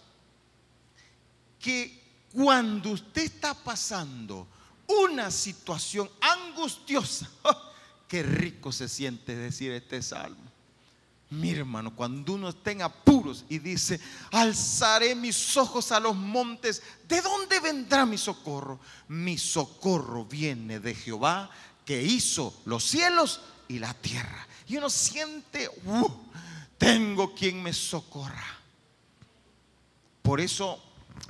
que 1.59 2.03
cuando 2.33 2.89
usted 2.89 3.21
está 3.21 3.53
pasando 3.53 4.45
una 4.87 5.31
situación 5.31 6.09
angustiosa, 6.19 7.29
¡oh! 7.43 7.71
qué 8.07 8.21
rico 8.21 8.73
se 8.73 8.89
siente 8.89 9.33
decir 9.33 9.71
este 9.71 10.01
salmo. 10.01 10.51
Mira, 11.29 11.59
hermano, 11.59 11.95
cuando 11.95 12.33
uno 12.33 12.49
está 12.49 12.71
en 12.71 12.81
apuros 12.81 13.45
y 13.47 13.59
dice, 13.59 13.99
alzaré 14.31 15.15
mis 15.15 15.55
ojos 15.55 15.91
a 15.93 16.01
los 16.01 16.15
montes, 16.15 16.83
¿de 17.07 17.21
dónde 17.21 17.61
vendrá 17.61 18.05
mi 18.05 18.17
socorro? 18.17 18.79
Mi 19.07 19.37
socorro 19.37 20.25
viene 20.25 20.79
de 20.81 20.93
Jehová 20.93 21.49
que 21.85 22.03
hizo 22.03 22.61
los 22.65 22.83
cielos 22.83 23.39
y 23.67 23.79
la 23.79 23.93
tierra. 23.93 24.47
Y 24.67 24.77
uno 24.77 24.89
siente, 24.89 25.69
uh, 25.85 26.09
tengo 26.77 27.33
quien 27.33 27.61
me 27.61 27.73
socorra. 27.73 28.59
Por 30.21 30.39
eso 30.39 30.81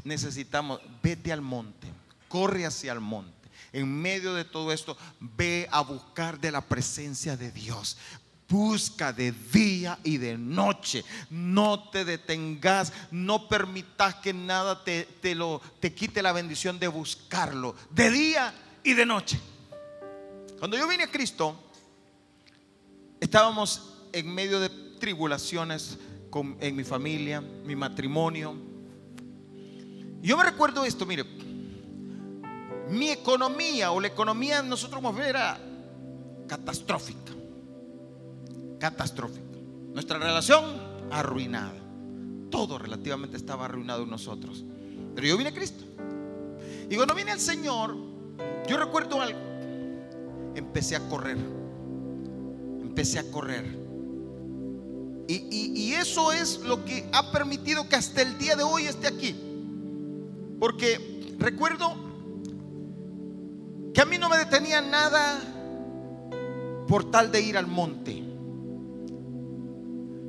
necesitamos, 0.03 0.79
vete 1.01 1.33
al 1.33 1.41
monte, 1.41 1.87
corre 2.27 2.65
hacia 2.65 2.93
el 2.93 2.99
monte 2.99 3.43
en 3.73 3.91
medio 4.01 4.35
de 4.35 4.45
todo 4.45 4.71
esto, 4.71 4.95
ve 5.19 5.67
a 5.71 5.81
buscar 5.81 6.39
de 6.39 6.51
la 6.51 6.61
presencia 6.61 7.35
de 7.35 7.51
Dios. 7.51 7.97
Busca 8.47 9.11
de 9.11 9.31
día 9.31 9.97
y 10.03 10.17
de 10.17 10.37
noche. 10.37 11.03
No 11.31 11.89
te 11.89 12.05
detengas. 12.05 12.93
No 13.09 13.49
permitas 13.49 14.15
que 14.15 14.31
nada 14.31 14.83
te, 14.83 15.05
te, 15.21 15.33
lo, 15.33 15.59
te 15.79 15.93
quite 15.93 16.21
la 16.21 16.33
bendición 16.33 16.77
de 16.77 16.87
buscarlo. 16.87 17.75
De 17.89 18.11
día 18.11 18.53
y 18.83 18.93
de 18.93 19.07
noche. 19.07 19.39
Cuando 20.59 20.77
yo 20.77 20.87
vine 20.87 21.05
a 21.05 21.11
Cristo, 21.11 21.59
estábamos 23.23 23.81
en 24.11 24.35
medio 24.35 24.59
de 24.59 24.69
tribulaciones 24.99 25.97
en 26.59 26.75
mi 26.75 26.83
familia, 26.83 27.39
mi 27.39 27.73
matrimonio. 27.73 28.53
Yo 30.21 30.35
me 30.35 30.43
recuerdo 30.43 30.83
esto, 30.83 31.05
mire, 31.05 31.23
mi 32.89 33.11
economía 33.11 33.91
o 33.91 34.01
la 34.01 34.07
economía 34.07 34.61
nosotros 34.61 35.03
a 35.03 35.11
ver 35.11 35.27
era 35.27 35.57
catastrófica. 36.47 37.31
Catastrófica. 38.79 39.57
Nuestra 39.93 40.17
relación 40.19 40.65
arruinada. 41.09 41.79
Todo 42.49 42.77
relativamente 42.77 43.37
estaba 43.37 43.65
arruinado 43.65 44.03
en 44.03 44.09
nosotros. 44.09 44.65
Pero 45.15 45.27
yo 45.27 45.37
vine 45.37 45.51
a 45.51 45.53
Cristo. 45.53 45.85
Y 46.89 46.95
cuando 46.97 47.15
vine 47.15 47.31
al 47.31 47.39
Señor, 47.39 47.95
yo 48.67 48.77
recuerdo 48.77 49.21
algo. 49.21 49.39
Empecé 50.55 50.97
a 50.97 51.07
correr. 51.07 51.62
Empecé 52.93 53.17
a 53.17 53.31
correr. 53.31 53.65
Y, 55.27 55.71
y, 55.73 55.93
eso 55.93 56.31
es 56.31 56.59
lo 56.59 56.85
que 56.85 57.09
ha 57.11 57.31
permitido 57.31 57.89
que 57.89 57.95
hasta 57.95 58.21
el 58.21 58.37
día 58.37 58.55
de 58.55 58.61
hoy 58.61 58.83
esté 58.83 59.07
aquí. 59.07 59.35
Porque 60.59 61.35
recuerdo 61.39 61.95
que 63.95 63.99
a 63.99 64.05
mí 64.05 64.19
no 64.19 64.29
me 64.29 64.37
detenía 64.37 64.79
nada 64.79 65.41
por 66.87 67.09
tal 67.09 67.31
de 67.31 67.41
ir 67.41 67.57
al 67.57 67.65
monte. 67.65 68.23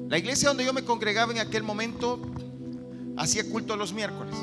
La 0.09 0.17
iglesia 0.17 0.49
donde 0.49 0.65
yo 0.65 0.73
me 0.73 0.87
congregaba 0.87 1.33
en 1.33 1.41
aquel 1.41 1.65
momento 1.65 2.19
hacía 3.19 3.47
culto 3.51 3.77
los 3.77 3.93
miércoles. 3.93 4.35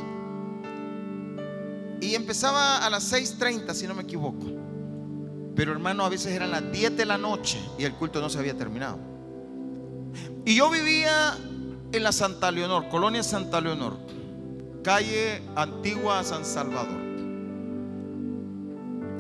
Y 2.02 2.14
empezaba 2.14 2.86
a 2.86 2.90
las 2.92 3.12
6.30, 3.12 3.74
si 3.74 3.88
no 3.88 3.96
me 3.96 4.04
equivoco. 4.04 4.61
Pero 5.56 5.72
hermano, 5.72 6.06
a 6.06 6.10
veces 6.10 6.34
eran 6.34 6.52
las 6.52 6.72
10 6.72 6.98
de 6.98 7.06
la 7.06 7.18
noche 7.18 7.60
y 7.78 7.84
el 7.84 7.94
culto 7.94 8.22
no 8.22 8.30
se 8.30 8.40
había 8.40 8.56
terminado. 8.56 8.98
Y 10.46 10.56
yo 10.56 10.70
vivía 10.70 11.38
en 11.92 12.04
la 12.04 12.12
Santa 12.12 12.52
Leonor, 12.52 12.88
colonia 12.90 13.22
Santa 13.22 13.62
Leonor, 13.62 13.98
calle 14.84 15.42
Antigua 15.56 16.24
San 16.24 16.46
Salvador. 16.46 17.00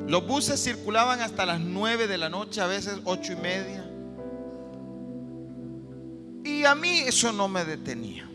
Los 0.07 0.27
buses 0.27 0.61
circulaban 0.61 1.21
hasta 1.21 1.45
las 1.45 1.59
9 1.59 2.07
de 2.07 2.17
la 2.17 2.29
noche, 2.29 2.59
a 2.61 2.67
veces 2.67 2.99
8 3.05 3.33
y 3.33 3.35
media. 3.37 3.89
Y 6.43 6.65
a 6.65 6.75
mí 6.75 6.99
eso 6.99 7.31
no 7.31 7.47
me 7.47 7.63
detenía. 7.65 8.27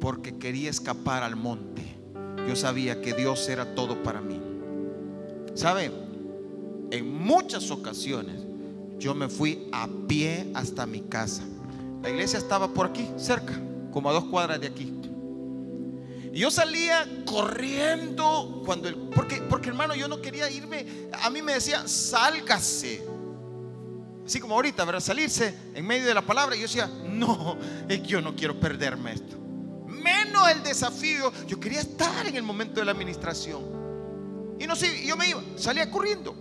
Porque 0.00 0.36
quería 0.38 0.68
escapar 0.68 1.22
al 1.22 1.36
monte. 1.36 1.82
Yo 2.46 2.56
sabía 2.56 3.00
que 3.00 3.14
Dios 3.14 3.48
era 3.48 3.74
todo 3.74 4.02
para 4.02 4.20
mí. 4.20 4.47
¿Sabe? 5.58 5.90
En 6.92 7.12
muchas 7.12 7.72
ocasiones 7.72 8.42
yo 8.96 9.12
me 9.12 9.28
fui 9.28 9.68
a 9.72 9.88
pie 10.06 10.52
hasta 10.54 10.86
mi 10.86 11.00
casa. 11.00 11.42
La 12.00 12.10
iglesia 12.10 12.38
estaba 12.38 12.72
por 12.72 12.86
aquí, 12.86 13.10
cerca, 13.16 13.60
como 13.92 14.08
a 14.08 14.12
dos 14.12 14.26
cuadras 14.26 14.60
de 14.60 14.68
aquí. 14.68 14.94
Y 16.32 16.38
yo 16.38 16.52
salía 16.52 17.04
corriendo 17.26 18.62
cuando 18.64 18.88
el, 18.88 18.94
porque, 18.94 19.42
porque 19.50 19.70
hermano, 19.70 19.96
yo 19.96 20.06
no 20.06 20.22
quería 20.22 20.48
irme. 20.48 20.86
A 21.24 21.28
mí 21.28 21.42
me 21.42 21.54
decía, 21.54 21.88
sálgase. 21.88 23.04
Así 24.24 24.38
como 24.38 24.54
ahorita, 24.54 24.84
¿verdad? 24.84 25.00
Salirse 25.00 25.52
en 25.74 25.84
medio 25.84 26.06
de 26.06 26.14
la 26.14 26.22
palabra. 26.22 26.54
Y 26.54 26.60
yo 26.60 26.68
decía, 26.68 26.88
no, 27.04 27.58
yo 28.06 28.20
no 28.20 28.36
quiero 28.36 28.60
perderme 28.60 29.14
esto. 29.14 29.36
Menos 29.88 30.50
el 30.52 30.62
desafío. 30.62 31.32
Yo 31.48 31.58
quería 31.58 31.80
estar 31.80 32.28
en 32.28 32.36
el 32.36 32.44
momento 32.44 32.78
de 32.78 32.86
la 32.86 32.92
administración. 32.92 33.87
Y 34.58 34.66
no 34.66 34.76
sé, 34.76 35.06
yo 35.06 35.16
me 35.16 35.28
iba, 35.28 35.42
salía 35.56 35.90
corriendo. 35.90 36.34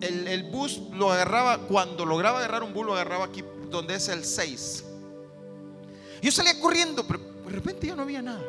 el, 0.00 0.28
el, 0.28 0.42
bus 0.44 0.80
lo 0.92 1.12
agarraba, 1.12 1.58
cuando 1.58 2.06
lograba 2.06 2.38
agarrar 2.38 2.62
un 2.62 2.72
bus, 2.72 2.86
lo 2.86 2.94
agarraba 2.94 3.26
aquí 3.26 3.44
donde 3.70 3.94
es 3.94 4.08
el 4.08 4.24
6. 4.24 4.84
Yo 6.22 6.30
salía 6.30 6.58
corriendo, 6.60 7.06
pero 7.06 7.18
de 7.18 7.50
repente 7.50 7.86
ya 7.86 7.94
no 7.94 8.02
había 8.02 8.22
nada. 8.22 8.42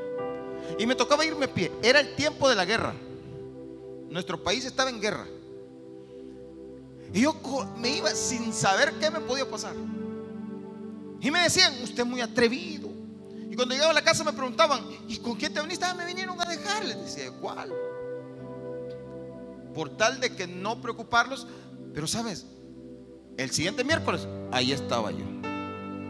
Y 0.78 0.86
me 0.86 0.96
tocaba 0.96 1.26
irme 1.26 1.46
a 1.46 1.54
pie. 1.54 1.72
Era 1.82 2.00
el 2.00 2.16
tiempo 2.16 2.50
de 2.50 2.56
la 2.56 2.66
guerra. 2.66 2.94
Nuestro 4.10 4.42
país 4.44 4.66
estaba 4.66 4.90
en 4.90 5.02
guerra. 5.02 5.26
Y 7.14 7.22
yo 7.22 7.36
me 7.78 7.90
iba 7.90 8.10
sin 8.12 8.54
saber 8.54 8.94
qué 9.00 9.10
me 9.10 9.20
podía 9.20 9.50
pasar. 9.50 9.74
Y 11.20 11.30
me 11.30 11.42
decían, 11.42 11.74
usted 11.84 12.00
es 12.00 12.06
muy 12.06 12.22
atrevido. 12.22 12.90
Y 13.52 13.56
cuando 13.58 13.76
llegaba 13.76 13.92
a 13.92 13.96
la 13.96 14.02
casa 14.02 14.24
me 14.24 14.32
preguntaban, 14.32 14.80
¿y 15.10 15.18
con 15.18 15.36
quién 15.36 15.54
te 15.54 15.62
viniste? 15.62 15.84
Ah, 15.84 15.94
me 15.94 16.06
vinieron 16.06 16.40
a 16.40 16.46
dejar. 16.46 16.86
Les 16.86 16.98
decía, 16.98 17.30
¿cuál? 17.42 17.70
Por 19.76 19.98
tal 19.98 20.22
de 20.22 20.34
que 20.34 20.48
no 20.48 20.82
preocuparlos. 20.82 21.46
Pero 21.94 22.08
sabes, 22.08 22.46
el 23.36 23.52
siguiente 23.52 23.84
miércoles, 23.84 24.26
ahí 24.54 24.72
estaba 24.72 25.12
yo. 25.12 25.26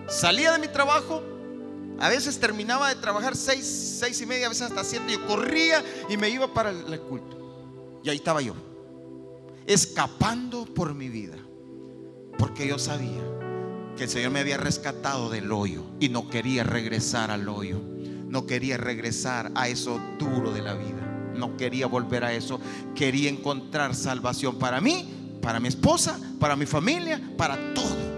Salía 0.07 0.51
de 0.51 0.59
mi 0.59 0.67
trabajo, 0.67 1.23
a 1.99 2.09
veces 2.09 2.39
terminaba 2.39 2.89
de 2.89 2.95
trabajar 3.01 3.35
seis, 3.35 3.65
seis 3.99 4.21
y 4.21 4.27
media, 4.27 4.45
a 4.45 4.49
veces 4.49 4.69
hasta 4.69 4.83
siete. 4.83 5.13
Yo 5.13 5.25
corría 5.25 5.83
y 6.09 6.17
me 6.17 6.29
iba 6.29 6.53
para 6.53 6.69
el 6.69 7.01
culto. 7.01 7.99
Y 8.03 8.09
ahí 8.11 8.17
estaba 8.17 8.41
yo 8.41 8.53
escapando 9.65 10.65
por 10.65 10.93
mi 10.93 11.09
vida, 11.09 11.37
porque 12.37 12.67
yo 12.67 12.77
sabía 12.77 13.40
que 13.97 14.03
el 14.03 14.09
Señor 14.09 14.31
me 14.31 14.39
había 14.39 14.57
rescatado 14.57 15.29
del 15.29 15.51
hoyo 15.51 15.83
y 15.99 16.09
no 16.09 16.29
quería 16.29 16.63
regresar 16.63 17.31
al 17.31 17.47
hoyo, 17.49 17.81
no 18.27 18.45
quería 18.45 18.77
regresar 18.77 19.51
a 19.55 19.67
eso 19.67 19.99
duro 20.17 20.51
de 20.51 20.61
la 20.61 20.73
vida, 20.73 21.31
no 21.35 21.57
quería 21.57 21.87
volver 21.87 22.23
a 22.23 22.33
eso, 22.33 22.59
quería 22.95 23.29
encontrar 23.29 23.95
salvación 23.95 24.57
para 24.57 24.81
mí, 24.81 25.37
para 25.41 25.59
mi 25.59 25.67
esposa, 25.67 26.19
para 26.39 26.55
mi 26.55 26.65
familia, 26.65 27.21
para 27.37 27.73
todo. 27.73 28.11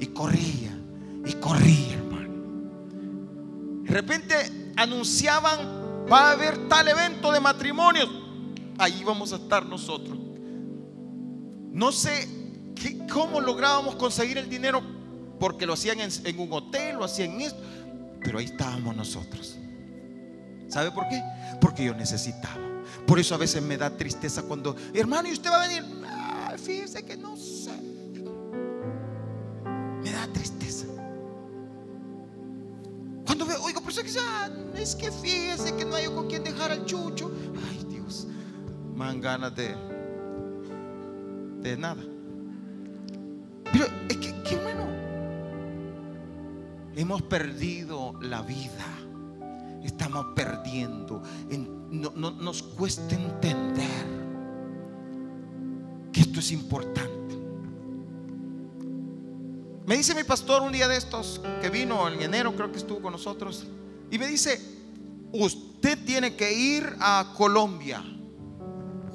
Y 0.00 0.06
corría, 0.06 0.78
y 1.26 1.32
corría, 1.34 1.94
hermano. 1.94 2.34
De 3.82 3.90
repente 3.90 4.34
anunciaban, 4.76 5.58
va 6.10 6.30
a 6.30 6.32
haber 6.32 6.68
tal 6.68 6.88
evento 6.88 7.32
de 7.32 7.40
matrimonios 7.40 8.08
ahí 8.78 9.02
vamos 9.04 9.32
a 9.32 9.36
estar 9.36 9.66
nosotros. 9.66 10.16
No 11.72 11.92
sé 11.92 12.28
cómo 13.12 13.40
lográbamos 13.40 13.96
conseguir 13.96 14.38
el 14.38 14.48
dinero, 14.48 14.82
porque 15.38 15.66
lo 15.66 15.74
hacían 15.74 15.98
en, 16.00 16.38
un 16.38 16.52
hotel, 16.52 16.96
lo 16.96 17.04
hacían 17.04 17.32
en 17.32 17.40
esto, 17.42 17.60
pero 18.22 18.38
ahí 18.38 18.46
estábamos 18.46 18.96
nosotros. 18.96 19.56
¿Sabe 20.68 20.90
por 20.90 21.08
qué? 21.08 21.22
Porque 21.60 21.84
yo 21.84 21.94
necesitaba. 21.94 22.60
Por 23.06 23.18
eso 23.18 23.34
a 23.34 23.38
veces 23.38 23.62
me 23.62 23.76
da 23.76 23.90
tristeza 23.90 24.42
cuando, 24.42 24.76
hermano, 24.92 25.28
¿y 25.28 25.32
usted 25.32 25.50
va 25.50 25.64
a 25.64 25.68
venir? 25.68 25.84
fíjese 26.56 27.04
que 27.04 27.16
no 27.16 27.36
sé. 27.36 27.70
Me 30.02 30.10
da 30.10 30.26
tristeza. 30.32 30.86
Cuando 33.24 33.46
veo, 33.46 33.62
oigo, 33.62 33.80
pero 33.80 33.90
es 33.90 34.00
que, 34.00 34.82
es 34.82 34.94
que 34.96 35.12
fíjese 35.12 35.76
que 35.76 35.84
no 35.84 35.94
hay 35.94 36.06
con 36.06 36.28
quien 36.28 36.42
dejar 36.42 36.72
al 36.72 36.84
chucho. 36.84 37.30
Ay, 37.70 37.86
Dios 37.88 38.26
más 38.98 39.20
ganas 39.20 39.54
de, 39.54 39.76
de 41.62 41.76
nada. 41.76 42.02
Es 44.08 44.16
que, 44.16 44.42
qué 44.42 44.56
bueno. 44.56 44.86
Hemos 46.96 47.22
perdido 47.22 48.14
la 48.20 48.42
vida. 48.42 48.86
Estamos 49.84 50.26
perdiendo. 50.34 51.22
no, 51.90 52.30
nos 52.30 52.62
cuesta 52.62 53.14
entender 53.14 54.06
que 56.12 56.20
esto 56.20 56.40
es 56.40 56.52
importante. 56.52 57.18
Me 59.86 59.96
dice 59.96 60.14
mi 60.14 60.22
pastor 60.22 60.60
un 60.60 60.70
día 60.72 60.86
de 60.86 60.96
estos, 60.98 61.40
que 61.62 61.70
vino 61.70 62.08
en 62.08 62.20
enero, 62.20 62.54
creo 62.54 62.70
que 62.70 62.76
estuvo 62.76 63.00
con 63.00 63.12
nosotros, 63.12 63.66
y 64.10 64.18
me 64.18 64.26
dice, 64.26 64.60
usted 65.32 66.04
tiene 66.04 66.36
que 66.36 66.52
ir 66.52 66.94
a 67.00 67.32
Colombia 67.34 68.04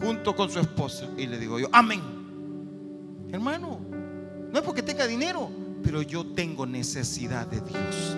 junto 0.02 0.36
con 0.36 0.50
su 0.50 0.60
esposa. 0.60 1.08
Y 1.16 1.28
le 1.28 1.38
digo 1.38 1.60
yo, 1.60 1.68
amén. 1.72 2.02
Hermano, 3.32 3.80
no 4.54 4.60
es 4.60 4.64
porque 4.64 4.82
tenga 4.82 5.06
dinero, 5.06 5.50
pero 5.84 6.02
yo 6.02 6.26
tengo 6.28 6.66
necesidad 6.66 7.46
de 7.48 7.60
Dios. 7.60 8.16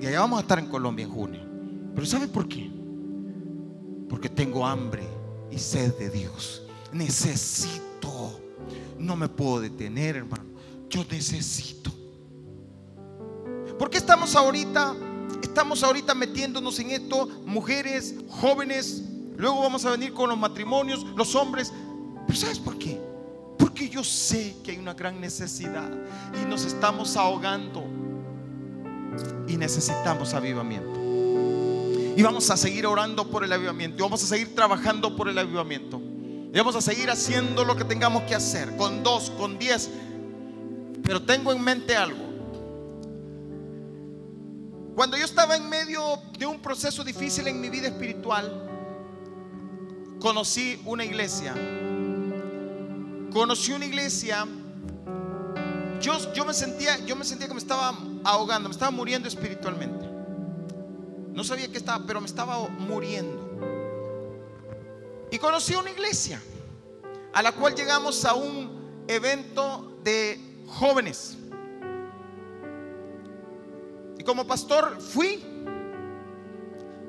Y 0.00 0.06
allá 0.06 0.20
vamos 0.20 0.38
a 0.38 0.42
estar 0.42 0.58
en 0.58 0.66
Colombia 0.66 1.04
en 1.04 1.10
junio. 1.10 1.40
Pero 1.94 2.06
¿sabe 2.06 2.28
por 2.28 2.48
qué? 2.48 2.70
Porque 4.08 4.30
tengo 4.30 4.64
hambre 4.66 5.02
y 5.50 5.58
sed 5.58 5.94
de 5.98 6.08
Dios. 6.08 6.62
Necesito. 6.92 8.40
No 8.98 9.16
me 9.16 9.28
puedo 9.28 9.60
detener, 9.60 10.16
hermano. 10.16 10.44
Yo 10.88 11.04
necesito. 11.10 11.90
¿Por 13.78 13.90
qué 13.90 13.98
estamos 13.98 14.34
ahorita? 14.34 14.94
Estamos 15.42 15.82
ahorita 15.82 16.14
metiéndonos 16.14 16.78
en 16.78 16.92
esto, 16.92 17.28
mujeres, 17.44 18.14
jóvenes, 18.28 19.02
Luego 19.36 19.60
vamos 19.60 19.84
a 19.84 19.90
venir 19.90 20.12
con 20.12 20.28
los 20.28 20.38
matrimonios, 20.38 21.04
los 21.16 21.34
hombres. 21.34 21.72
Pero 22.26 22.38
¿sabes 22.38 22.58
por 22.58 22.78
qué? 22.78 23.00
Porque 23.58 23.88
yo 23.88 24.02
sé 24.02 24.56
que 24.62 24.72
hay 24.72 24.78
una 24.78 24.94
gran 24.94 25.20
necesidad 25.20 25.90
y 26.40 26.44
nos 26.46 26.64
estamos 26.64 27.16
ahogando 27.16 27.84
y 29.46 29.56
necesitamos 29.56 30.34
avivamiento. 30.34 31.00
Y 32.16 32.22
vamos 32.22 32.48
a 32.50 32.56
seguir 32.56 32.86
orando 32.86 33.28
por 33.28 33.44
el 33.44 33.52
avivamiento. 33.52 33.98
Y 33.98 34.02
vamos 34.02 34.22
a 34.22 34.26
seguir 34.26 34.54
trabajando 34.54 35.16
por 35.16 35.28
el 35.28 35.36
avivamiento. 35.36 36.00
Y 36.52 36.56
vamos 36.56 36.76
a 36.76 36.80
seguir 36.80 37.10
haciendo 37.10 37.64
lo 37.64 37.76
que 37.76 37.84
tengamos 37.84 38.22
que 38.22 38.34
hacer. 38.34 38.76
Con 38.76 39.02
dos, 39.02 39.30
con 39.30 39.58
diez. 39.58 39.90
Pero 41.02 41.22
tengo 41.22 41.52
en 41.52 41.62
mente 41.62 41.96
algo. 41.96 42.24
Cuando 44.94 45.16
yo 45.16 45.24
estaba 45.24 45.56
en 45.56 45.68
medio 45.68 46.00
de 46.38 46.46
un 46.46 46.60
proceso 46.60 47.02
difícil 47.02 47.48
en 47.48 47.60
mi 47.60 47.68
vida 47.68 47.88
espiritual, 47.88 48.70
conocí 50.20 50.80
una 50.84 51.04
iglesia. 51.04 51.52
Conocí 53.34 53.72
una 53.72 53.84
iglesia. 53.84 54.46
Yo, 56.00 56.44
me 56.46 56.54
sentía, 56.54 57.04
yo 57.04 57.16
me 57.16 57.24
sentía 57.24 57.48
que 57.48 57.54
me 57.54 57.58
estaba 57.58 57.92
ahogando, 58.22 58.68
me 58.68 58.72
estaba 58.72 58.92
muriendo 58.92 59.26
espiritualmente. 59.26 60.08
No 61.32 61.42
sabía 61.42 61.66
qué 61.66 61.78
estaba, 61.78 62.06
pero 62.06 62.20
me 62.20 62.28
estaba 62.28 62.68
muriendo. 62.68 63.42
Y 65.32 65.38
conocí 65.38 65.74
una 65.74 65.90
iglesia 65.90 66.40
a 67.32 67.42
la 67.42 67.50
cual 67.50 67.74
llegamos 67.74 68.24
a 68.24 68.34
un 68.34 69.04
evento 69.08 69.98
de 70.04 70.38
jóvenes. 70.68 71.36
Y 74.16 74.22
como 74.22 74.46
pastor 74.46 75.00
fui 75.00 75.44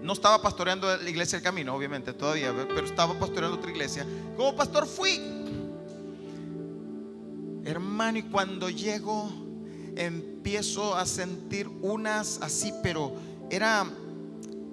no 0.01 0.13
estaba 0.13 0.41
pastoreando 0.41 0.87
la 0.97 1.07
iglesia 1.07 1.37
del 1.37 1.43
camino, 1.43 1.75
obviamente, 1.75 2.13
todavía, 2.13 2.51
pero 2.67 2.83
estaba 2.83 3.13
pastoreando 3.13 3.57
otra 3.57 3.69
iglesia. 3.69 4.07
Como 4.35 4.55
pastor 4.55 4.87
fui. 4.87 5.34
Hermano, 7.65 8.19
y 8.19 8.23
cuando 8.23 8.69
llego, 8.69 9.31
empiezo 9.95 10.95
a 10.95 11.05
sentir 11.05 11.67
unas 11.67 12.39
así, 12.41 12.71
pero 12.83 13.13
era 13.49 13.85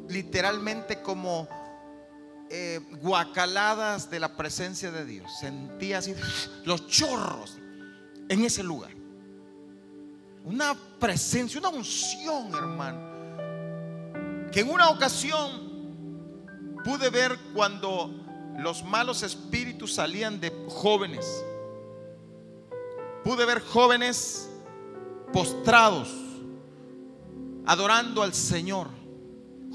literalmente 0.09 1.01
como 1.01 1.49
eh, 2.51 2.81
guacaladas 3.01 4.11
de 4.11 4.21
la 4.21 4.37
presencia 4.37 4.91
de 4.91 5.07
Dios. 5.07 5.31
Sentía 5.41 5.99
así 5.99 6.15
los 6.65 6.87
chorros 6.87 7.57
en 8.29 8.45
ese 8.45 8.63
lugar. 8.63 8.91
Una 10.45 10.77
presencia, 10.99 11.61
una 11.61 11.71
unción, 11.71 12.55
hermano. 12.55 14.51
Que 14.51 14.61
en 14.61 14.69
una 14.69 14.91
ocasión 14.91 15.73
pude 16.85 17.09
ver 17.09 17.39
cuando 17.55 18.11
los 18.59 18.85
malos 18.85 19.23
espíritus 19.23 19.95
salían 19.95 20.41
de 20.41 20.53
jóvenes. 20.69 21.25
Pude 23.25 23.47
ver 23.47 23.61
jóvenes 23.61 24.51
postrados, 25.33 26.09
adorando 27.67 28.23
al 28.23 28.35
Señor. 28.35 28.89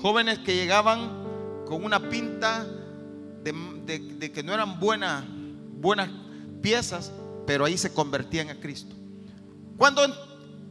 Jóvenes 0.01 0.39
que 0.39 0.55
llegaban 0.55 1.25
con 1.65 1.83
una 1.83 2.09
pinta 2.09 2.65
de, 3.43 4.31
que 4.33 4.43
no 4.43 4.53
eran 4.53 4.79
buenas, 4.79 5.23
buenas 5.79 6.09
piezas, 6.61 7.11
pero 7.45 7.65
ahí 7.65 7.77
se 7.77 7.93
convertían 7.93 8.49
a 8.49 8.59
Cristo. 8.59 8.95
Cuando 9.77 10.01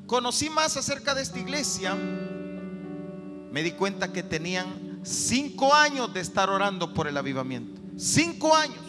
conocí 0.06 0.50
más 0.50 0.76
acerca 0.76 1.14
de 1.14 1.22
esta 1.22 1.38
iglesia, 1.38 1.94
me 1.94 3.62
di 3.62 3.72
cuenta 3.72 4.12
que 4.12 4.22
tenían 4.22 5.00
cinco 5.02 5.72
años 5.74 6.12
de 6.12 6.20
estar 6.20 6.50
orando 6.50 6.92
por 6.92 7.08
el 7.08 7.16
avivamiento. 7.16 7.80
Cinco 7.96 8.54
años. 8.54 8.84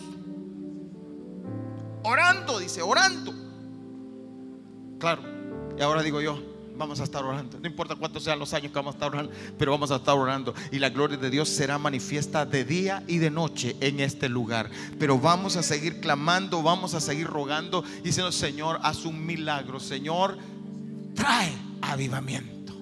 Orando, 2.04 2.60
dice, 2.60 2.82
orando. 2.82 3.34
Claro, 5.00 5.22
y 5.78 5.82
ahora 5.82 6.02
digo 6.02 6.22
yo, 6.22 6.42
vamos 6.78 7.00
a 7.00 7.04
estar 7.04 7.24
orando. 7.24 7.60
No 7.60 7.68
importa 7.68 7.96
cuántos 7.96 8.24
sean 8.24 8.40
los 8.40 8.54
años 8.54 8.72
que 8.72 8.76
vamos 8.76 8.96
a 8.96 8.98
estar 8.98 9.10
orando, 9.10 9.32
pero 9.58 9.72
vamos 9.72 9.92
a 9.92 9.98
estar 9.98 10.16
orando. 10.16 10.54
Y 10.72 10.80
la 10.80 10.90
gloria 10.90 11.18
de 11.18 11.30
Dios 11.30 11.50
será 11.50 11.78
manifiesta 11.78 12.46
de 12.46 12.64
día 12.64 13.04
y 13.08 13.18
de 13.18 13.32
noche 13.32 13.76
en 13.82 14.00
este 14.00 14.30
lugar. 14.30 14.70
Pero 15.00 15.20
vamos 15.20 15.56
a 15.56 15.64
seguir 15.64 16.00
clamando, 16.00 16.62
vamos 16.62 16.94
a 16.94 17.02
seguir 17.02 17.28
rogando, 17.28 17.84
diciendo, 18.04 18.32
Señor, 18.32 18.80
haz 18.84 19.06
un 19.06 19.26
milagro. 19.26 19.80
Señor, 19.80 20.38
trae 21.16 21.52
avivamiento. 21.82 22.74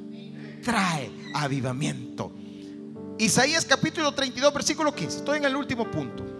Trae 0.64 1.12
avivamiento. 1.34 2.32
Isaías 3.18 3.64
capítulo 3.64 4.12
32, 4.14 4.54
versículo 4.54 4.94
15. 4.94 5.18
Estoy 5.20 5.38
en 5.38 5.46
el 5.46 5.56
último 5.56 5.90
punto. 5.90 6.35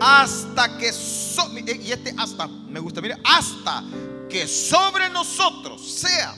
Hasta 0.00 0.78
que 0.78 0.86
y 0.88 1.92
este 1.92 2.14
hasta 2.16 2.46
me 2.46 2.80
gusta, 2.80 3.00
mire, 3.00 3.16
hasta 3.24 3.84
que 4.28 4.46
sobre 4.48 5.08
nosotros 5.10 5.86
sea 5.86 6.34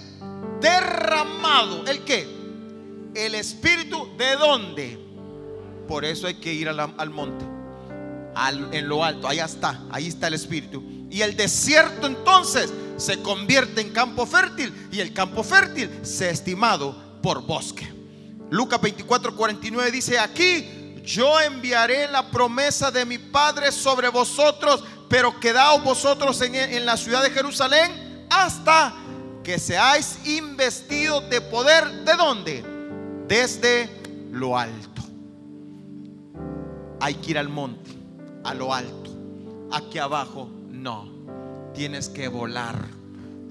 derramado 0.60 1.84
el 1.86 2.02
que 2.04 2.26
el 3.14 3.34
espíritu 3.34 4.08
de 4.16 4.36
dónde. 4.36 4.98
Por 5.86 6.04
eso 6.04 6.26
hay 6.26 6.34
que 6.34 6.52
ir 6.52 6.68
al 6.68 7.10
monte, 7.10 7.44
en 8.72 8.88
lo 8.88 9.04
alto, 9.04 9.28
allá 9.28 9.44
está, 9.44 9.82
ahí 9.90 10.08
está 10.08 10.28
el 10.28 10.34
espíritu. 10.34 10.82
Y 11.10 11.20
el 11.20 11.36
desierto 11.36 12.06
entonces 12.06 12.72
se 12.96 13.20
convierte 13.20 13.80
en 13.80 13.90
campo 13.90 14.24
fértil 14.26 14.72
y 14.90 15.00
el 15.00 15.12
campo 15.12 15.44
fértil 15.44 15.90
se 16.02 16.30
estimado 16.30 17.20
por 17.22 17.46
bosque. 17.46 17.86
Lucas 18.50 18.80
24, 18.80 19.36
49 19.36 19.90
dice, 19.90 20.18
aquí 20.18 20.81
yo 21.02 21.40
enviaré 21.40 22.08
la 22.08 22.30
promesa 22.30 22.90
de 22.90 23.04
mi 23.04 23.18
Padre 23.18 23.72
sobre 23.72 24.08
vosotros, 24.08 24.84
pero 25.08 25.38
quedaos 25.40 25.82
vosotros 25.82 26.40
en, 26.42 26.86
la 26.86 26.96
ciudad 26.96 27.22
de 27.22 27.30
Jerusalén 27.30 28.26
hasta 28.30 28.94
que 29.42 29.58
seáis 29.58 30.18
investidos 30.26 31.28
de 31.28 31.40
poder. 31.40 32.04
¿De 32.04 32.14
dónde? 32.14 32.64
Desde 33.26 33.90
lo 34.30 34.56
alto. 34.56 35.02
Hay 37.00 37.14
que 37.16 37.32
ir 37.32 37.38
al 37.38 37.48
monte, 37.48 37.90
a 38.44 38.54
lo 38.54 38.72
alto. 38.72 39.10
Aquí 39.72 39.98
abajo 39.98 40.48
no. 40.70 41.10
Tienes 41.74 42.08
que 42.08 42.28
volar, 42.28 42.76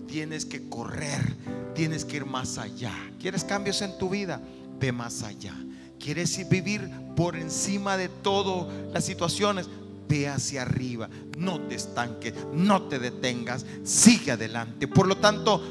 tienes 0.08 0.46
que 0.46 0.70
correr, 0.70 1.36
tienes 1.74 2.06
que 2.06 2.18
ir 2.18 2.26
más 2.26 2.58
allá. 2.58 2.94
¿Quieres 3.20 3.44
cambios 3.44 3.82
en 3.82 3.98
tu 3.98 4.10
vida? 4.10 4.40
Ve 4.80 4.92
más 4.92 5.24
allá. 5.24 5.56
¿Quieres 6.02 6.50
vivir 6.50 6.90
por 7.16 7.36
encima 7.36 7.96
de 7.96 8.10
todas 8.10 8.74
las 8.92 9.06
situaciones? 9.06 9.68
Ve 10.08 10.28
hacia 10.28 10.64
arriba. 10.64 11.10
No 11.38 11.62
te 11.62 11.76
estanques, 11.76 12.34
no 12.52 12.84
te 12.84 13.00
detengas. 13.00 13.66
Sigue 13.84 14.32
adelante. 14.32 14.88
Por 14.88 15.08
lo 15.08 15.18
tanto, 15.18 15.62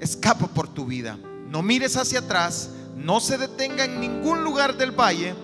escapa 0.00 0.48
por 0.48 0.68
tu 0.68 0.86
vida. 0.86 1.16
No 1.48 1.62
mires 1.62 1.96
hacia 1.96 2.18
atrás. 2.18 2.70
No 2.96 3.20
se 3.20 3.38
detenga 3.38 3.84
en 3.84 4.00
ningún 4.00 4.42
lugar 4.42 4.76
del 4.76 4.90
valle. 4.90 5.34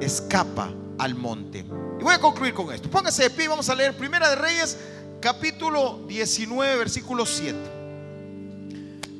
Escapa 0.00 0.72
al 0.98 1.14
monte. 1.14 1.58
Y 2.00 2.02
voy 2.02 2.14
a 2.14 2.18
concluir 2.18 2.54
con 2.54 2.72
esto. 2.72 2.90
Póngase 2.90 3.24
de 3.24 3.30
pie. 3.30 3.48
Vamos 3.48 3.68
a 3.68 3.74
leer 3.74 3.96
Primera 3.96 4.30
de 4.30 4.36
Reyes 4.36 4.78
capítulo 5.20 6.04
19, 6.08 6.76
versículo 6.76 7.26
7. 7.26 7.58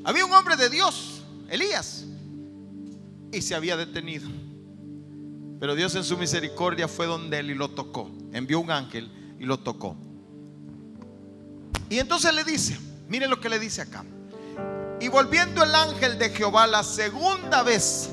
Había 0.05 0.24
un 0.24 0.33
hombre 0.33 0.57
de 0.57 0.70
Dios, 0.70 1.22
Elías, 1.48 2.05
y 3.37 3.42
se 3.42 3.55
había 3.55 3.77
detenido. 3.77 4.29
Pero 5.61 5.75
Dios 5.75 5.94
en 5.94 6.05
su 6.05 6.18
misericordia 6.18 6.88
fue 6.88 7.07
donde 7.07 7.38
él 7.38 7.51
y 7.51 7.55
lo 7.55 7.68
tocó. 7.70 8.11
Envió 8.33 8.61
un 8.61 8.70
ángel 8.70 9.11
y 9.38 9.44
lo 9.44 9.59
tocó. 9.59 9.96
Y 11.88 11.99
entonces 11.99 12.35
le 12.35 12.44
dice, 12.44 12.79
mire 13.09 13.29
lo 13.29 13.40
que 13.40 13.49
le 13.49 13.59
dice 13.59 13.83
acá. 13.83 14.05
Y 15.01 15.09
volviendo 15.09 15.62
el 15.62 15.75
ángel 15.75 16.18
de 16.18 16.31
Jehová 16.31 16.66
la 16.66 16.83
segunda 16.83 17.62
vez, 17.62 18.11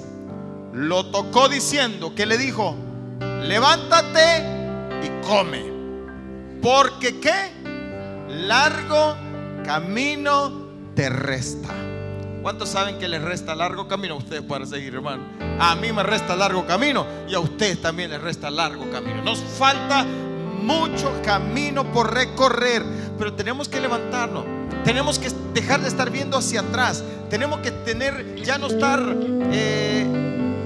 lo 0.73 1.12
tocó 1.12 1.49
diciendo 1.49 2.13
que 2.15 2.25
le 2.25 2.38
dijo, 2.38 2.75
levántate 3.43 4.43
y 5.03 5.25
come. 5.25 5.71
Porque 6.62 7.19
qué? 7.19 7.63
largo 8.33 9.15
camino 9.63 10.67
te 10.95 11.09
resta. 11.09 11.92
¿Cuántos 12.43 12.67
saben 12.67 12.99
que 12.99 13.08
les 13.08 13.21
resta 13.21 13.56
largo 13.56 13.88
camino 13.88 14.15
a 14.15 14.17
ustedes 14.17 14.41
para 14.41 14.65
seguir, 14.65 14.93
hermano? 14.93 15.23
A 15.60 15.75
mí 15.75 15.93
me 15.93 16.03
resta 16.03 16.36
largo 16.36 16.67
camino 16.67 17.06
y 17.25 17.34
a 17.36 17.39
ustedes 17.39 17.82
también 17.82 18.12
les 18.12 18.21
resta 18.21 18.51
largo 18.51 18.91
camino. 18.91 19.23
Nos 19.23 19.39
falta 19.39 20.03
mucho 20.03 21.10
camino 21.23 21.89
por 21.93 22.13
recorrer, 22.13 22.84
pero 23.17 23.32
tenemos 23.32 23.69
que 23.69 23.79
levantarnos. 23.79 24.43
Tenemos 24.84 25.19
que 25.19 25.29
dejar 25.53 25.79
de 25.79 25.88
estar 25.88 26.10
viendo 26.10 26.38
hacia 26.38 26.60
atrás. 26.60 27.01
Tenemos 27.29 27.62
que 27.62 27.71
tener, 27.71 28.36
ya 28.43 28.58
no 28.58 28.67
estar 28.67 29.01
eh, 29.53 30.06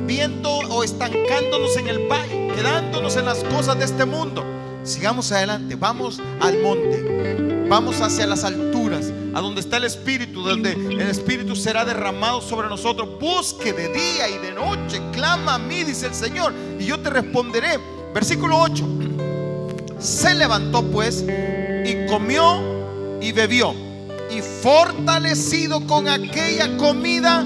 viendo 0.08 0.50
o 0.50 0.84
estancándonos 0.84 1.78
en 1.78 1.90
el 1.90 2.08
valle, 2.08 2.56
quedándonos 2.56 3.16
en 3.18 3.26
las 3.26 3.44
cosas 3.44 3.78
de 3.78 3.86
este 3.86 4.04
mundo. 4.04 4.44
Sigamos 4.82 5.32
adelante, 5.32 5.76
vamos 5.76 6.20
al 6.40 6.58
monte. 6.58 7.68
Vamos 7.70 8.02
hacia 8.02 8.26
las 8.26 8.46
alturas, 8.46 8.97
a 9.38 9.40
donde 9.40 9.62
está 9.62 9.78
el 9.78 9.84
Espíritu, 9.84 10.42
donde 10.42 10.72
el 10.72 11.00
Espíritu 11.00 11.56
será 11.56 11.86
derramado 11.86 12.42
sobre 12.42 12.70
nosotros. 12.70 13.20
Busque 13.20 13.72
de 13.72 13.90
día 13.90 14.28
y 14.28 14.40
de 14.40 14.52
noche, 14.52 15.00
clama 15.14 15.54
a 15.54 15.60
mí, 15.60 15.84
dice 15.84 16.08
el 16.08 16.16
Señor, 16.16 16.52
y 16.80 16.86
yo 16.86 17.00
te 17.00 17.12
responderé. 17.12 17.78
Versículo 18.16 18.58
8. 18.58 18.84
Se 20.00 20.34
levantó 20.34 20.82
pues 20.82 21.24
y 21.24 22.08
comió 22.08 23.20
y 23.22 23.32
bebió. 23.32 23.76
Y 24.32 24.42
fortalecido 24.42 25.86
con 25.86 26.08
aquella 26.08 26.76
comida, 26.78 27.46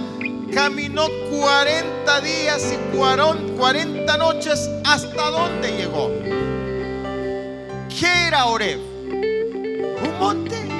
caminó 0.53 1.07
40 1.29 2.21
días 2.21 2.71
y 2.71 2.97
40 2.97 4.17
noches 4.17 4.69
hasta 4.85 5.29
donde 5.29 5.75
llegó. 5.75 6.09
¿Qué 7.89 8.27
era 8.27 8.45
Oreb? 8.45 8.79
un 10.03 10.19
monte. 10.19 10.70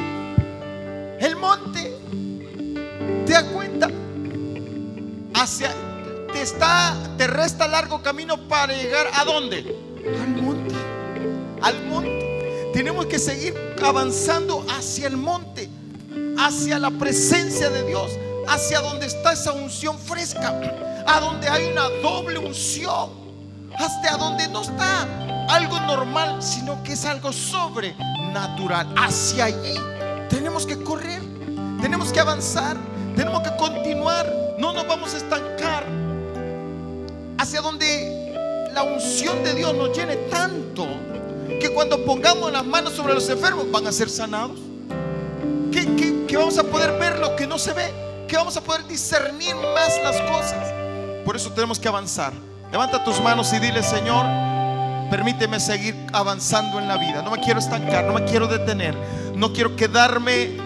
Monte. 1.51 1.93
¿Te 3.25 3.33
das 3.33 3.43
cuenta? 3.43 3.89
Hacia 5.33 5.69
te 6.31 6.41
está 6.41 6.95
te 7.17 7.27
resta 7.27 7.67
largo 7.67 8.01
camino 8.01 8.47
para 8.47 8.73
llegar 8.73 9.07
a 9.13 9.25
dónde? 9.25 9.75
Al 10.21 10.41
monte. 10.41 10.75
Al 11.61 11.85
monte. 11.87 12.71
Tenemos 12.73 13.05
que 13.07 13.19
seguir 13.19 13.53
avanzando 13.83 14.65
hacia 14.69 15.07
el 15.07 15.17
monte, 15.17 15.69
hacia 16.37 16.79
la 16.79 16.89
presencia 16.89 17.69
de 17.69 17.83
Dios, 17.83 18.11
hacia 18.47 18.79
donde 18.79 19.07
está 19.07 19.33
esa 19.33 19.51
unción 19.51 19.99
fresca, 19.99 20.57
a 21.05 21.19
donde 21.19 21.49
hay 21.49 21.65
una 21.65 21.89
doble 22.01 22.37
unción, 22.37 23.09
hasta 23.77 24.15
donde 24.15 24.47
no 24.47 24.61
está 24.61 25.05
algo 25.49 25.77
normal, 25.81 26.41
sino 26.41 26.81
que 26.81 26.93
es 26.93 27.03
algo 27.03 27.33
sobre 27.33 27.93
natural. 28.31 28.95
Hacia 28.95 29.45
allí 29.45 29.75
tenemos 30.31 30.65
que 30.65 30.81
correr, 30.81 31.21
tenemos 31.81 32.11
que 32.11 32.19
avanzar, 32.19 32.77
tenemos 33.15 33.41
que 33.41 33.55
continuar. 33.57 34.31
No 34.57 34.73
nos 34.73 34.87
vamos 34.87 35.13
a 35.13 35.17
estancar 35.17 35.83
hacia 37.37 37.61
donde 37.61 38.69
la 38.73 38.83
unción 38.83 39.43
de 39.43 39.55
Dios 39.55 39.73
nos 39.73 39.95
llene 39.97 40.15
tanto 40.29 40.87
que 41.59 41.73
cuando 41.73 42.05
pongamos 42.05 42.51
las 42.51 42.65
manos 42.65 42.93
sobre 42.93 43.13
los 43.13 43.27
enfermos 43.29 43.69
van 43.71 43.87
a 43.87 43.91
ser 43.91 44.09
sanados. 44.09 44.59
Que, 45.71 46.25
que 46.27 46.37
vamos 46.37 46.57
a 46.57 46.63
poder 46.63 46.97
ver 46.99 47.19
lo 47.19 47.35
que 47.35 47.47
no 47.47 47.57
se 47.57 47.73
ve 47.73 48.01
que 48.31 48.37
vamos 48.37 48.55
a 48.55 48.61
poder 48.61 48.87
discernir 48.87 49.53
más 49.57 50.01
las 50.01 50.21
cosas. 50.21 50.73
Por 51.25 51.35
eso 51.35 51.51
tenemos 51.51 51.77
que 51.77 51.89
avanzar. 51.89 52.31
Levanta 52.71 53.03
tus 53.03 53.19
manos 53.19 53.51
y 53.51 53.59
dile, 53.59 53.83
Señor, 53.83 54.25
permíteme 55.09 55.59
seguir 55.59 55.93
avanzando 56.13 56.79
en 56.79 56.87
la 56.87 56.95
vida. 56.95 57.21
No 57.23 57.31
me 57.31 57.41
quiero 57.41 57.59
estancar, 57.59 58.05
no 58.05 58.13
me 58.13 58.23
quiero 58.23 58.47
detener. 58.47 58.95
No 59.35 59.51
quiero 59.51 59.75
quedarme 59.75 60.60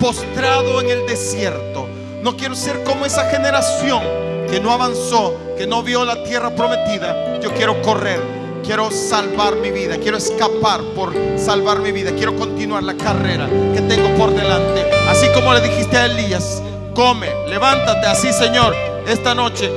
postrado 0.00 0.80
en 0.80 0.90
el 0.90 1.06
desierto. 1.06 1.86
No 2.22 2.36
quiero 2.36 2.56
ser 2.56 2.82
como 2.82 3.06
esa 3.06 3.30
generación 3.30 4.02
que 4.50 4.58
no 4.58 4.72
avanzó, 4.72 5.36
que 5.56 5.66
no 5.66 5.82
vio 5.82 6.04
la 6.04 6.24
tierra 6.24 6.50
prometida. 6.50 7.38
Yo 7.40 7.52
quiero 7.54 7.80
correr, 7.82 8.20
quiero 8.64 8.90
salvar 8.90 9.56
mi 9.56 9.70
vida, 9.70 9.98
quiero 9.98 10.16
escapar 10.16 10.80
por 10.96 11.14
salvar 11.36 11.80
mi 11.80 11.92
vida, 11.92 12.12
quiero 12.16 12.34
continuar 12.34 12.82
la 12.82 12.94
carrera 12.94 13.46
que 13.74 13.82
tengo 13.82 14.08
por 14.16 14.34
delante. 14.34 14.90
Así 15.08 15.26
como 15.34 15.52
le 15.52 15.60
dijiste 15.60 15.96
a 15.96 16.06
Elías, 16.06 16.62
come, 16.94 17.28
levántate 17.46 18.06
así, 18.06 18.32
Señor, 18.32 18.74
esta 19.06 19.34
noche. 19.34 19.70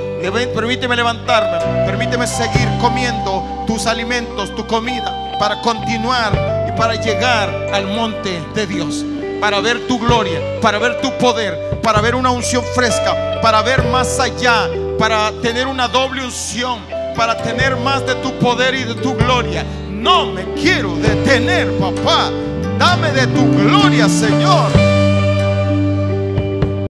Permíteme 0.56 0.96
levantarme, 0.96 1.86
permíteme 1.86 2.26
seguir 2.26 2.70
comiendo 2.80 3.44
tus 3.68 3.86
alimentos, 3.88 4.56
tu 4.56 4.66
comida, 4.66 5.38
para 5.38 5.60
continuar 5.62 6.66
y 6.68 6.78
para 6.78 6.96
llegar 6.96 7.50
al 7.74 7.88
monte 7.88 8.42
de 8.56 8.66
Dios, 8.66 9.04
para 9.44 9.60
ver 9.60 9.88
tu 9.90 10.00
gloria, 10.00 10.40
para 10.62 10.80
ver 10.80 11.02
tu 11.02 11.12
poder, 11.18 11.82
para 11.84 12.00
ver 12.00 12.16
una 12.16 12.32
unción 12.32 12.64
fresca, 12.74 13.42
para 13.42 13.62
ver 13.62 13.84
más 13.92 14.18
allá, 14.18 14.70
para 14.98 15.34
tener 15.42 15.68
una 15.68 15.90
doble 15.90 16.24
unción, 16.24 16.80
para 17.14 17.36
tener 17.36 17.76
más 17.76 18.06
de 18.06 18.16
tu 18.16 18.32
poder 18.40 18.74
y 18.74 18.86
de 18.86 18.96
tu 18.96 19.14
gloria. 19.16 19.66
No 19.90 20.28
me 20.28 20.46
quiero 20.54 20.96
detener, 20.96 21.70
papá. 21.78 22.32
Dame 22.80 23.12
de 23.12 23.28
tu 23.28 23.52
gloria, 23.52 24.08
Señor. 24.08 24.93